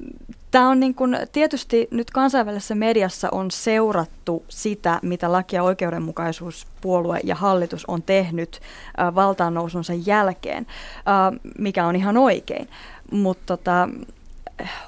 [0.55, 7.19] Tämä on niin kun, tietysti nyt kansainvälisessä mediassa on seurattu sitä, mitä laki- ja oikeudenmukaisuuspuolue
[7.23, 8.59] ja hallitus on tehnyt
[8.99, 10.67] äh, valtaan nousunsa jälkeen,
[10.97, 12.67] äh, mikä on ihan oikein.
[13.11, 13.89] Mutta tota,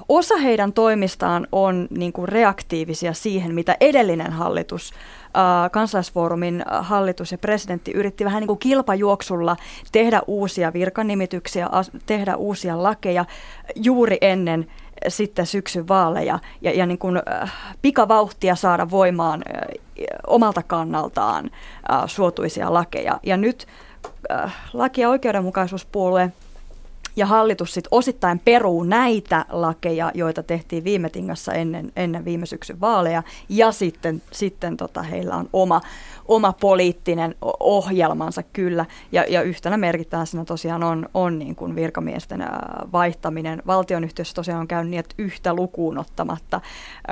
[0.09, 4.93] osa heidän toimistaan on niin reaktiivisia siihen, mitä edellinen hallitus,
[5.71, 9.55] kansalaisfoorumin hallitus ja presidentti yritti vähän niin kuin kilpajuoksulla
[9.91, 11.69] tehdä uusia virkanimityksiä,
[12.05, 13.25] tehdä uusia lakeja
[13.75, 14.67] juuri ennen
[15.07, 19.61] sitten syksyn vaaleja ja, ja niin kuin, äh, pikavauhtia saada voimaan äh,
[20.27, 21.45] omalta kannaltaan
[21.91, 23.19] äh, suotuisia lakeja.
[23.23, 23.67] Ja nyt
[24.31, 26.31] äh, laki- ja oikeudenmukaisuuspuolue
[27.17, 32.81] ja hallitus sitten osittain peruu näitä lakeja, joita tehtiin viime tingassa ennen, ennen viime syksyn
[32.81, 35.81] vaaleja, ja sitten, sitten tota, heillä on oma,
[36.27, 42.45] oma poliittinen ohjelmansa kyllä, ja, ja yhtenä merkittävänä tosiaan on, on niin kuin virkamiesten
[42.91, 43.61] vaihtaminen.
[43.67, 46.61] Valtionyhtiössä tosiaan on käynyt niin, että yhtä lukuun ottamatta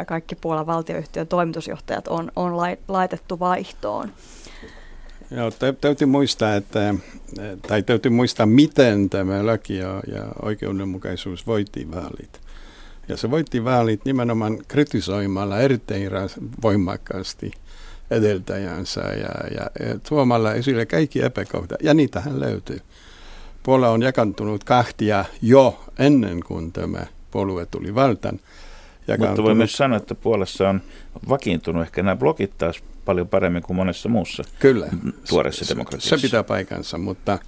[0.07, 4.11] kaikki Puolan valtioyhtiön toimitusjohtajat on, on laitettu vaihtoon.
[5.31, 5.51] Joo,
[5.81, 6.95] täytyy muistaa, että,
[7.67, 12.41] tai täytyy muistaa, miten tämä laki ja, ja oikeudenmukaisuus voitti vaalit.
[13.07, 16.09] Ja se voitti vaalit nimenomaan kritisoimalla erittäin
[16.61, 17.51] voimakkaasti
[18.11, 21.81] edeltäjänsä ja, ja, tuomalla esille kaikki epäkohdat.
[21.83, 22.79] Ja niitähän löytyy.
[23.63, 28.39] Puola on jakantunut kahtia jo ennen kuin tämä puolue tuli valtaan.
[29.17, 30.81] Mutta voi myös sanoa, että Puolassa on
[31.29, 34.87] vakiintunut ehkä nämä blogit taas paljon paremmin kuin monessa muussa Kyllä.
[35.29, 36.17] tuoreessa demokratiassa.
[36.17, 37.39] Se pitää paikansa, mutta,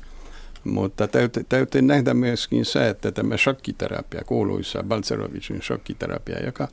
[0.64, 6.68] mutta täytyy, täytyy nähdä myöskin se, että tämä shokkiterapia, kuuluisa Balcerovicin shokkiterapia, joka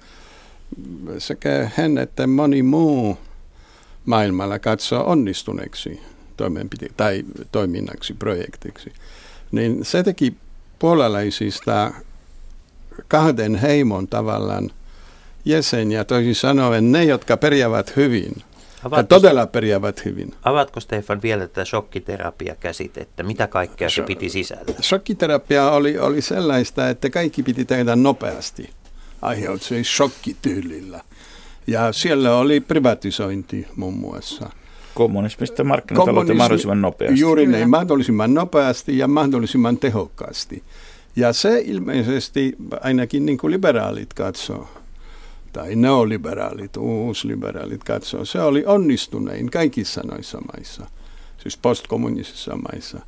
[1.19, 3.19] sekä hän että moni muu
[4.05, 6.01] maailmalla katsoo onnistuneeksi
[6.37, 8.93] toimenpite- tai toiminnaksi, projektiksi,
[9.53, 10.35] niin se teki
[10.79, 11.93] puolalaisista
[13.09, 14.71] kahden heimon tavallaan
[15.45, 18.33] jäseniä, toisin sanoen ne, jotka pärjäävät hyvin–
[18.85, 20.35] Avatko, ja todella pärjäävät hyvin.
[20.43, 23.23] Avatko Stefan vielä tätä shokkiterapia-käsitettä?
[23.23, 24.65] Mitä kaikkea se piti sisällä?
[24.83, 28.71] Shokkiterapia oli, oli sellaista, että kaikki piti tehdä nopeasti.
[29.23, 31.01] Aiheutui shokkityylillä.
[31.67, 34.51] Ja siellä oli privatisointi muun muassa.
[34.95, 37.21] Kommunismista markkinataloutta mahdollisimman nopeasti.
[37.21, 40.63] Juuri näin, mahdollisimman nopeasti ja mahdollisimman tehokkaasti.
[41.17, 44.69] Ja se ilmeisesti ainakin niin kuin liberaalit katsoo
[45.55, 50.87] tai neoliberaalit, uusliberaalit katsoo, se oli onnistunein kaikissa noissa maissa,
[51.39, 53.01] siis postkommunistisissa maissa.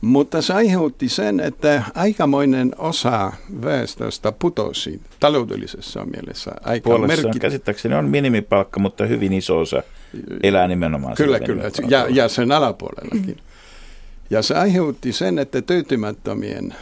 [0.00, 7.38] Mutta se aiheutti sen, että aikamoinen osa väestöstä putosi taloudellisessa mielessä aika merkit...
[7.40, 9.82] käsittääkseni on minimipalkka, mutta hyvin iso osa
[10.42, 13.36] elää nimenomaan Kyllä, kyllä, ja, ja sen alapuolellakin.
[14.30, 16.78] Ja se aiheutti sen, että tyytymättömien äh,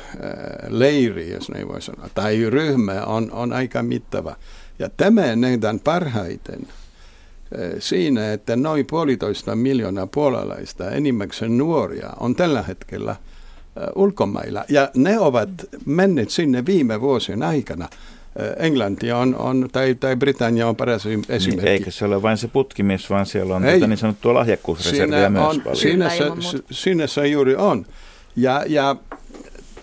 [0.68, 4.36] leiri, jos näin voi sanoa, tai ryhmä on, on aika mittava.
[4.82, 6.60] Ja tämä nähdään parhaiten
[7.58, 14.64] eh, siinä, että noin puolitoista miljoonaa puolalaista, enimmäkseen nuoria, on tällä hetkellä eh, ulkomailla.
[14.68, 15.48] Ja ne ovat
[15.86, 17.88] menneet sinne viime vuosien aikana.
[18.36, 21.56] Eh, Englanti on, on tai, tai Britannia on paras esimerkki.
[21.56, 25.44] Niin, eikä se ole vain se putkimies, vaan siellä on tuota niin sanottua lahjakkuusreserviä myös
[25.44, 25.76] on, paljon.
[25.76, 26.24] Siinä se,
[26.70, 27.86] siinä se juuri on.
[28.36, 28.96] Ja, ja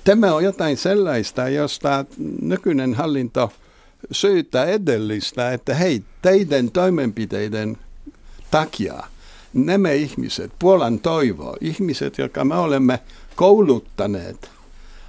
[0.03, 2.05] tämä on jotain sellaista, josta
[2.41, 3.51] nykyinen hallinto–
[4.11, 7.77] syytä edellistä, että hei, teidän toimenpiteiden
[8.51, 9.03] takia
[9.53, 12.99] nämä ihmiset, Puolan toivo, ihmiset, jotka me olemme
[13.35, 14.51] kouluttaneet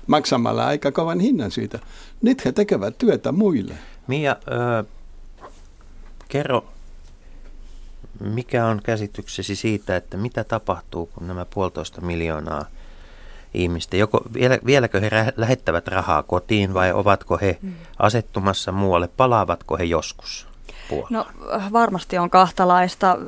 [0.06, 1.78] maksamalla aika kovan hinnan siitä,
[2.22, 3.74] nyt he tekevät työtä muille.
[4.06, 4.86] Mia, äh,
[6.28, 6.64] kerro,
[8.20, 12.64] mikä on käsityksesi siitä, että mitä tapahtuu, kun nämä puolitoista miljoonaa–
[13.54, 13.96] ihmistä.
[13.96, 17.74] Joko, vielä, vieläkö he lähettävät rahaa kotiin vai ovatko he mm.
[17.98, 19.08] asettumassa muualle?
[19.08, 20.50] Palaavatko he joskus?
[20.90, 21.06] Puola?
[21.10, 21.26] No
[21.72, 23.18] varmasti on kahtalaista,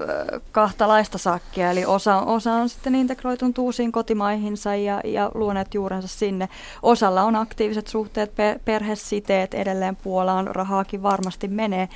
[0.53, 6.49] kahtalaista sakkia, eli osa, osa on sitten integroitunut uusiin kotimaihinsa ja, ja luoneet juurensa sinne.
[6.83, 11.89] Osalla on aktiiviset suhteet, per, perhesiteet edelleen Puolaan, rahaakin varmasti menee,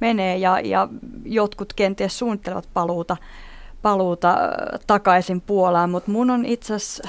[0.00, 0.88] menee ja, ja
[1.24, 3.16] jotkut kenties suunnittelevat paluuta,
[3.82, 4.36] paluuta
[4.86, 7.08] takaisin Puolaan, mutta mun on itse asiassa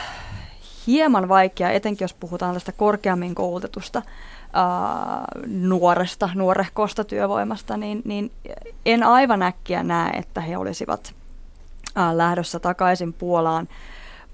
[0.88, 4.02] hieman vaikea, etenkin jos puhutaan tästä korkeammin koulutetusta
[5.48, 8.32] nuoresta, nuorehkosta työvoimasta, niin, niin
[8.86, 11.14] en aivan äkkiä näe, että he olisivat
[11.96, 13.68] ää, lähdössä takaisin Puolaan,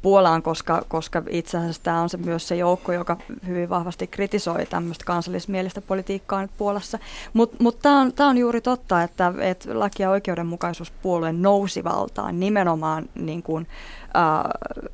[0.01, 4.65] Puolaan koska, koska itse asiassa tämä on se, myös se joukko, joka hyvin vahvasti kritisoi
[4.65, 6.99] tämmöistä kansallismielistä politiikkaa nyt Puolassa.
[7.33, 13.09] Mutta mut, tämä on, on juuri totta, että et laki- ja oikeudenmukaisuuspuolue nousi valtaan nimenomaan
[13.15, 13.67] niin kuin,
[14.15, 14.91] äh,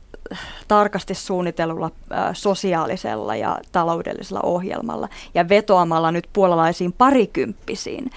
[0.68, 1.92] tarkasti suunnitellulla
[2.34, 8.12] sosiaalisella ja taloudellisella ohjelmalla ja vetoamalla nyt puolalaisiin parikymppisiin,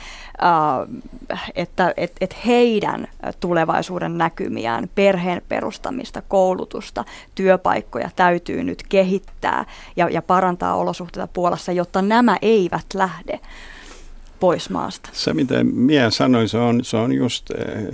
[1.55, 3.09] että et, et heidän
[3.41, 7.05] tulevaisuuden näkymiään, perheen perustamista, koulutusta,
[7.35, 9.65] työpaikkoja täytyy nyt kehittää
[9.97, 13.41] ja, ja parantaa olosuhteita Puolassa, jotta nämä eivät lähde
[14.41, 15.11] pois maasta.
[15.13, 17.51] Se, mitä minä sanoin, se on, se on just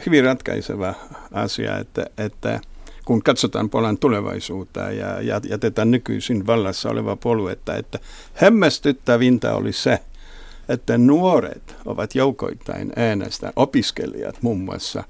[0.07, 0.95] hyvin ratkaiseva
[1.33, 2.61] asia, että, että–
[3.07, 7.99] kun katsotaan Puolan tulevaisuutta ja, ja jätetään nykyisin vallassa oleva puoluetta, että
[8.35, 9.99] hämmästyttävintä oli se,
[10.69, 15.05] että nuoret ovat joukoittain äänestä, opiskelijat muun muassa,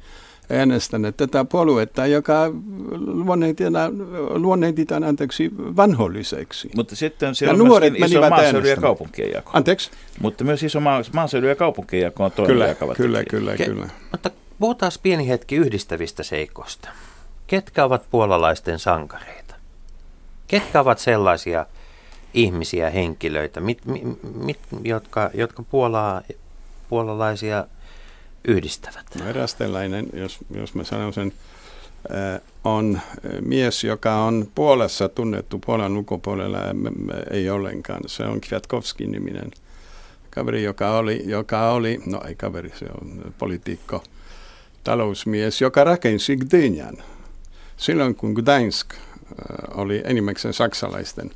[0.51, 2.53] äänestäneet tätä puoluetta, joka
[4.29, 6.71] luonnehditaan anteeksi vanholliseksi.
[6.77, 9.51] Mutta sitten siellä ja on nuoret iso maaseudu- ja kaupunkien jako.
[9.55, 9.91] Anteeksi?
[10.21, 10.81] Mutta myös iso
[11.13, 13.89] maaseudu- ja kaupunkien jako on toinen Kyllä, kyllä, kyllä, Ke- kyllä.
[14.13, 16.89] Mutta puhutaan pieni hetki yhdistävistä seikoista
[17.47, 19.55] ketkä ovat puolalaisten sankareita?
[20.49, 21.67] Ketkä ovat sellaisia
[22.35, 23.79] ihmisiä, henkilöitä, mit,
[24.35, 26.23] mit, jotka, jotka Puolaa,
[26.89, 27.67] puolalaisia
[28.49, 29.07] yhdistävät?
[29.19, 31.33] No eräs tällainen, jos, jos mä sanon sen,
[32.15, 33.01] äh, on
[33.41, 36.59] mies, joka on Puolassa tunnettu Puolan ulkopuolella,
[37.31, 38.01] ei ollenkaan.
[38.07, 39.51] Se on Kwiatkowski-niminen
[40.31, 44.03] kaveri, joka oli, joka oli, no ei kaveri, se on poliitikko,
[44.85, 46.97] talousmies, joka rakensi Gdynjan
[47.77, 49.01] silloin kun Gdańsk äh,
[49.74, 51.31] oli enimmäkseen saksalaisten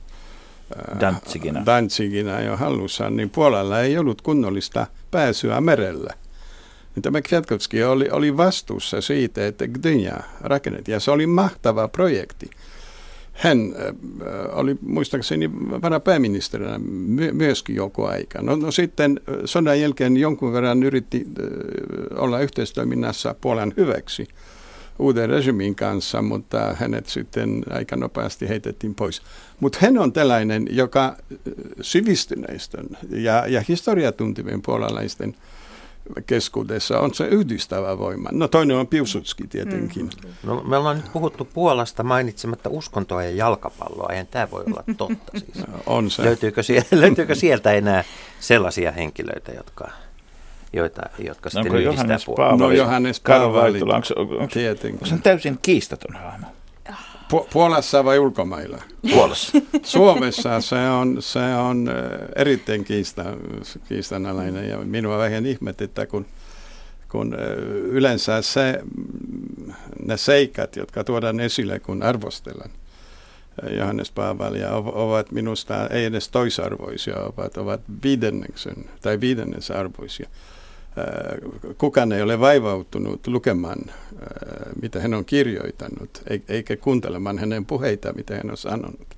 [0.95, 1.63] äh, Danziginä.
[1.67, 6.15] Danziginä jo hallussa, niin Puolalla ei ollut kunnollista pääsyä merelle.
[6.95, 12.51] Niin tämä Kwiatkowski oli, oli vastuussa siitä, että Gdynia rakennettiin, ja se oli mahtava projekti.
[13.33, 13.95] Hän äh,
[14.59, 15.51] oli muistaakseni
[15.83, 18.43] varapääministerinä my- myöskin joku aika.
[18.43, 21.27] No, no sitten sodan jälkeen jonkun verran yritti
[22.17, 24.29] olla yhteistoiminnassa Puolan hyväksi
[25.01, 29.23] uuden regimin kanssa, mutta hänet sitten aika nopeasti heitettiin pois.
[29.61, 31.17] Mutta hän on tällainen, joka
[31.81, 35.35] sivistyneistön ja, ja historiatuntivien puolalaisten
[36.27, 38.29] keskuudessa on se yhdistävä voima.
[38.33, 40.11] No toinen on Piusutski tietenkin.
[40.25, 40.31] Mm.
[40.43, 44.09] No, me ollaan nyt puhuttu Puolasta mainitsematta uskontoa ja jalkapalloa.
[44.11, 45.67] Eihän tämä voi olla totta siis.
[45.87, 46.25] on se.
[46.25, 48.05] Löytyykö, sieltä, löytyykö sieltä enää
[48.41, 49.91] sellaisia henkilöitä, jotka
[50.73, 55.59] joita, jotka sitten onko Johannes Paavali, No Johannes Paavali, onko, onko, onko, onko se täysin
[55.63, 56.47] kiistaton hahmo?
[57.31, 58.83] Pu- Puolassa vai ulkomailla?
[59.11, 59.59] Puolassa.
[59.83, 61.91] Suomessa se on, se on
[62.37, 63.25] erittäin kiista,
[63.89, 66.27] kiistanalainen ja minua vähän ihmetyttää, kun,
[67.09, 67.35] kun
[67.71, 68.81] yleensä se,
[70.07, 72.71] ne seikat, jotka tuodaan esille, kun arvostellaan
[73.71, 80.27] Johannes Paavalia, ovat minusta ei edes toisarvoisia, ovat, ovat viidenneksen tai viidennensarvoisia.
[80.29, 80.60] Äh,
[81.79, 83.95] kukaan ei ole vaivautunut lukemaan, äh,
[84.83, 89.17] mitä hän on kirjoittanut, eikä kuuntelemaan hänen puheita, mitä hän on sanonut.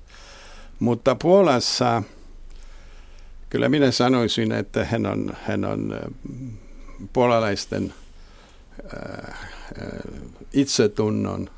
[0.79, 2.03] Mutta Puolassa
[3.49, 5.99] kyllä minä sanoisin, että hän on, hän on äh,
[7.13, 7.93] puolalaisten
[10.53, 11.49] itsetunnon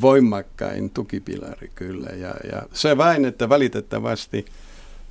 [0.00, 2.10] voimakkain tukipilari kyllä.
[2.10, 4.44] Ja, ja se vain, että valitettavasti–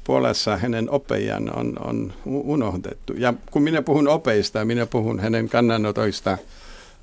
[0.03, 3.13] Puolassa hänen opejan on, on unohdettu.
[3.13, 6.37] Ja kun minä puhun opeista, minä puhun hänen kannanotoista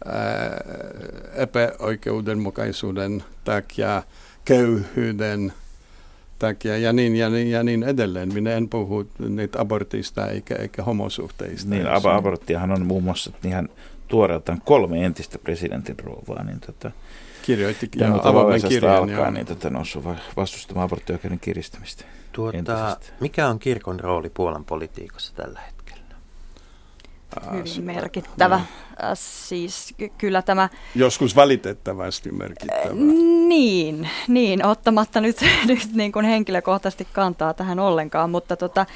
[0.04, 0.64] ää,
[1.34, 4.02] epäoikeudenmukaisuuden takia,
[4.44, 5.52] köyhyyden
[6.38, 8.34] takia ja niin, ja niin, ja niin edelleen.
[8.34, 11.70] Minä en puhu niitä abortista eikä, eikä homosuhteista.
[11.70, 13.68] Niin, ab- aborttiahan on muun muassa ihan
[14.08, 16.90] tuoreeltaan kolme entistä presidentin rouvaa, niin tota,
[17.42, 18.96] kirjoitti ja avoimen kirjan.
[18.96, 20.04] Alkaa, niin tota, noussut
[20.36, 22.04] vastustamaan aborttioikeuden kiristämistä.
[22.32, 25.80] Tuota, mikä on kirkon rooli Puolan politiikassa tällä hetkellä?
[27.52, 28.56] hyvin merkittävä.
[28.58, 28.64] No.
[29.14, 30.68] Siis kyllä tämä...
[30.94, 32.94] Joskus valitettavasti merkittävä.
[33.48, 38.86] Niin, niin ottamatta nyt, nyt niin kuin henkilökohtaisesti kantaa tähän ollenkaan, mutta tota,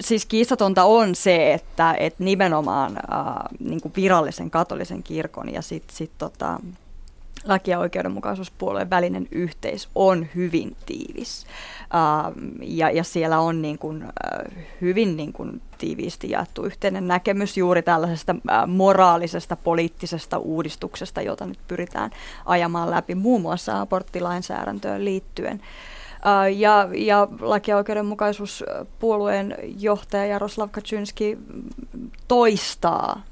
[0.00, 5.96] siis kiistatonta on se, että, että nimenomaan äh, niin kuin virallisen katolisen kirkon ja sitten
[5.96, 6.60] sit, tota,
[7.48, 11.46] laki- ja oikeudenmukaisuuspuolueen välinen yhteis on hyvin tiivis.
[11.82, 17.56] Uh, ja, ja siellä on niin kuin, uh, hyvin niin kuin tiiviisti jaettu yhteinen näkemys
[17.56, 22.10] juuri tällaisesta uh, moraalisesta poliittisesta uudistuksesta, jota nyt pyritään
[22.44, 25.60] ajamaan läpi muun muassa aborttilainsäädäntöön liittyen.
[26.56, 31.38] Ja, ja laki- ja oikeudenmukaisuuspuolueen johtaja Jaroslav Kaczynski
[32.28, 33.22] toistaa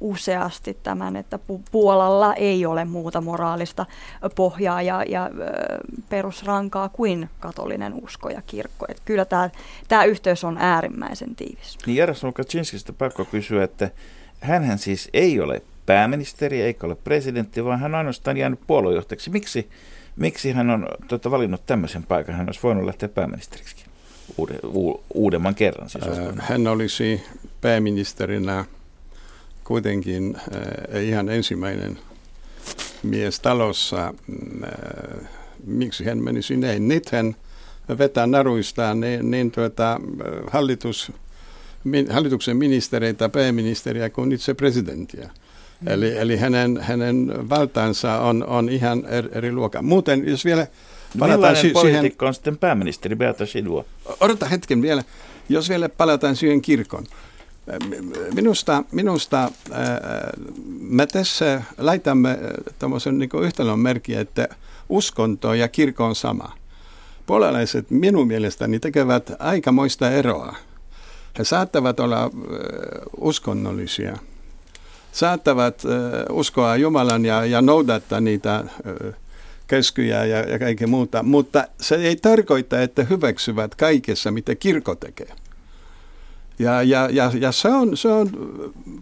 [0.00, 1.38] useasti tämän, että
[1.70, 3.86] Puolalla ei ole muuta moraalista
[4.34, 5.30] pohjaa ja, ja
[6.08, 8.86] perusrankaa kuin katolinen usko ja kirkko.
[8.88, 9.50] Että kyllä tämä,
[9.88, 11.78] tämä yhteys on äärimmäisen tiivis.
[11.86, 13.90] Niin Jaroslav Kaczynskista pakko kysyä, että
[14.40, 19.30] hän siis ei ole pääministeri eikä ole presidentti, vaan hän on ainoastaan jäänyt puoluejohtajaksi.
[19.30, 19.68] Miksi
[20.16, 22.34] Miksi hän on tuota, valinnut tämmöisen paikan?
[22.34, 23.76] Hän olisi voinut lähteä pääministeriksi
[24.38, 25.90] uude, u, uudemman kerran.
[25.90, 26.04] Siis
[26.38, 27.22] hän olisi
[27.60, 28.64] pääministerinä
[29.64, 30.36] kuitenkin
[31.02, 31.98] ihan ensimmäinen
[33.02, 34.06] mies talossa.
[34.06, 35.28] Äh,
[35.64, 36.88] miksi hän menisi näin?
[36.88, 37.36] Nyt hän
[37.98, 40.00] vetää naruistaan niin, niin tuota,
[40.50, 41.12] hallitus,
[41.84, 45.30] min, hallituksen ministereitä, pääministeriä kuin itse presidenttiä.
[45.80, 45.88] Mm.
[45.88, 49.82] Eli, eli hänen, hänen valtaansa on, on ihan eri, eri luokka.
[49.82, 50.66] Muuten, jos vielä
[51.18, 52.12] palataan si- siihen...
[52.22, 53.84] on sitten pääministeri Beata Sidua?
[54.20, 55.02] Odota hetken vielä.
[55.48, 57.04] Jos vielä palataan siihen kirkon.
[58.34, 59.50] Minusta, minusta
[60.80, 62.38] me tässä laitamme
[62.78, 64.48] tämmöisen niin yhtälön merkkiä, että
[64.88, 66.52] uskonto ja kirkko on sama.
[67.26, 70.56] Puolalaiset minun mielestäni tekevät aikamoista eroa.
[71.38, 72.30] He saattavat olla
[73.20, 74.18] uskonnollisia–
[75.16, 75.82] saattavat
[76.30, 78.64] uskoa Jumalan ja, ja noudattaa niitä
[79.66, 85.32] käskyjä ja, ja kaikkea muuta, mutta se ei tarkoita, että hyväksyvät kaikessa, mitä kirkko tekee.
[86.58, 88.30] Ja, ja, ja, ja se on, se on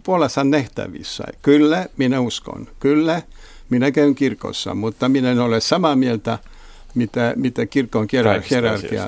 [0.03, 1.23] puolessa nähtävissä.
[1.41, 2.67] Kyllä, minä uskon.
[2.79, 3.21] Kyllä,
[3.69, 6.39] minä käyn kirkossa, mutta minä en ole samaa mieltä–
[6.95, 9.07] mitä, mitä kirkon hierarkia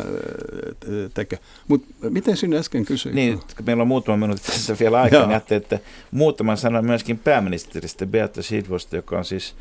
[1.13, 1.39] tekee.
[1.67, 3.15] Mutta miten sinä äsken kysyit?
[3.15, 5.79] Niin, meillä on muutama minuutti tässä vielä aikaa, niin ajattelin, että
[6.11, 9.55] muutama sana myöskin pääministeristä Beata Sidvosta, joka on siis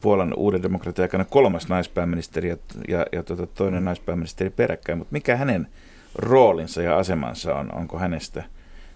[0.00, 2.56] Puolan uuden demokratian aikana kolmas naispääministeri ja,
[2.88, 5.68] ja, ja tuota, toinen naispääministeri peräkkäin, mutta mikä hänen
[6.14, 8.44] roolinsa ja asemansa on, onko hänestä,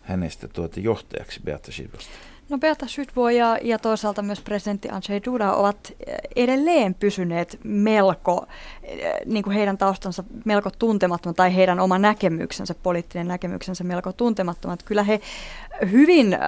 [0.03, 2.13] hänestä tuota johtajaksi Beata Sidvosta?
[2.49, 5.93] No Beata Sydbo ja, ja toisaalta myös presidentti Andrzej Duda ovat
[6.37, 8.47] edelleen pysyneet melko,
[9.27, 14.83] niin kuin heidän taustansa melko tuntemattomat tai heidän oma näkemyksensä, poliittinen näkemyksensä melko tuntemattomat.
[14.83, 15.21] Kyllä he
[15.91, 16.41] hyvin äh,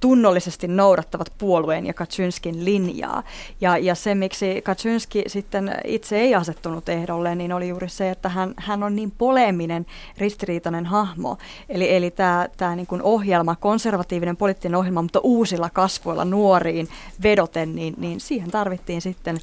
[0.00, 3.22] tunnollisesti noudattavat puolueen ja Kaczynskin linjaa.
[3.60, 8.28] Ja, ja se, miksi Kaczynski sitten itse ei asettunut ehdolle, niin oli juuri se, että
[8.28, 9.86] hän, hän on niin poleeminen,
[10.18, 11.38] ristiriitainen hahmo.
[11.68, 16.88] Eli, eli tämä, tämä niin kuin ohjelma, konservatiivinen poliittinen ohjelma, mutta uusilla kasvoilla nuoriin
[17.22, 19.38] vedoten, niin, niin siihen tarvittiin sitten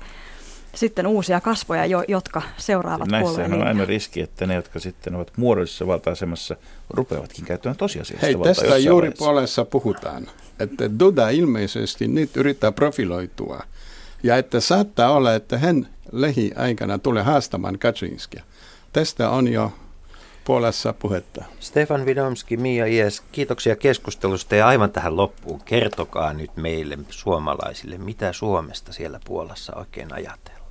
[0.77, 5.15] sitten uusia kasvoja, jo, jotka seuraavat Näissä puolueen on aina riski, että ne, jotka sitten
[5.15, 6.55] ovat muodollisessa valta-asemassa,
[6.89, 9.25] rupeavatkin käyttämään tosiasiallista Hei, valtaa tästä juuri vaiheessa.
[9.25, 10.27] puolessa puhutaan,
[10.59, 13.59] että Duda ilmeisesti nyt yrittää profiloitua.
[14.23, 18.43] Ja että saattaa olla, että hän lähiaikana tulee haastamaan Kaczynskia.
[18.93, 19.71] Tästä on jo
[20.45, 21.45] puolessa puhetta.
[21.59, 25.61] Stefan Vidomski, Mia Ies, kiitoksia keskustelusta ja aivan tähän loppuun.
[25.65, 30.66] Kertokaa nyt meille suomalaisille, mitä Suomesta siellä Puolassa oikein ajatellaan.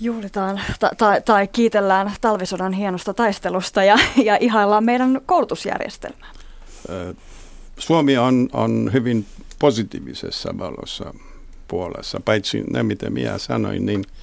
[0.00, 6.30] Juhlitaan ta- ta- tai kiitellään talvisodan hienosta taistelusta ja, ja ihaillaan meidän koulutusjärjestelmää.
[7.78, 9.26] Suomi on, on hyvin
[9.58, 11.14] positiivisessa valossa
[11.68, 14.04] puolessa, paitsi ne mitä minä sanoin, niin–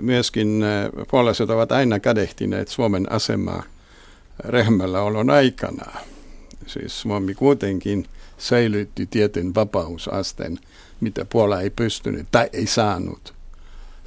[0.00, 0.64] myöskin
[1.10, 3.62] puolalaiset ovat aina kadehtineet Suomen asemaa
[4.38, 5.92] rehmällä olon aikana.
[6.66, 8.06] Siis Suomi kuitenkin
[8.38, 10.58] säilytti tietyn vapausasteen,
[11.00, 13.34] mitä Puola ei pystynyt tai ei saanut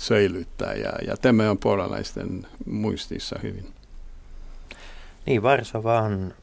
[0.03, 0.73] säilyttää.
[0.73, 3.73] Ja, ja tämä on puolalaisten muistissa hyvin.
[5.25, 6.33] Niin, Varsova on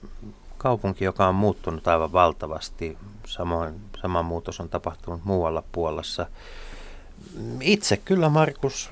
[0.58, 2.98] kaupunki, joka on muuttunut aivan valtavasti.
[3.26, 6.26] Samoin sama muutos on tapahtunut muualla Puolassa.
[7.60, 8.90] Itse kyllä, Markus,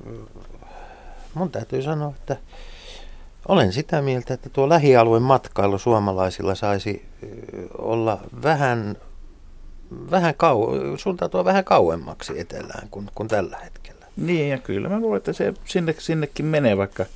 [1.35, 2.37] mun täytyy sanoa, että
[3.49, 7.09] olen sitä mieltä, että tuo lähialueen matkailu suomalaisilla saisi
[7.79, 8.97] olla vähän,
[10.11, 13.98] vähän kau- suuntautua vähän kauemmaksi etelään kuin, kuin tällä hetkellä.
[14.19, 17.07] Niin, ja kyllä mä luulen, että se sinne, sinnekin menee, vaikka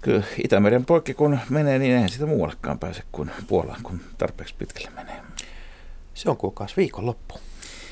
[0.00, 4.90] kyllä Itämeren poikki kun menee, niin eihän sitä muuallekaan pääse kuin Puolaan, kun tarpeeksi pitkälle
[4.90, 5.20] menee.
[6.14, 7.34] Se on kuukausi viikonloppu.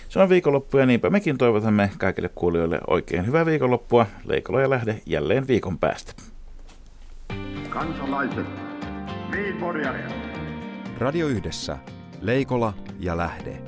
[0.08, 4.06] Se on viikonloppu ja niinpä mekin toivotamme kaikille kuulijoille oikein hyvää viikonloppua.
[4.24, 6.12] Leikola ja lähde jälleen viikon päästä.
[7.70, 8.46] Kansalaiset,
[10.98, 11.78] Radio Yhdessä,
[12.20, 13.67] Leikola ja Lähde.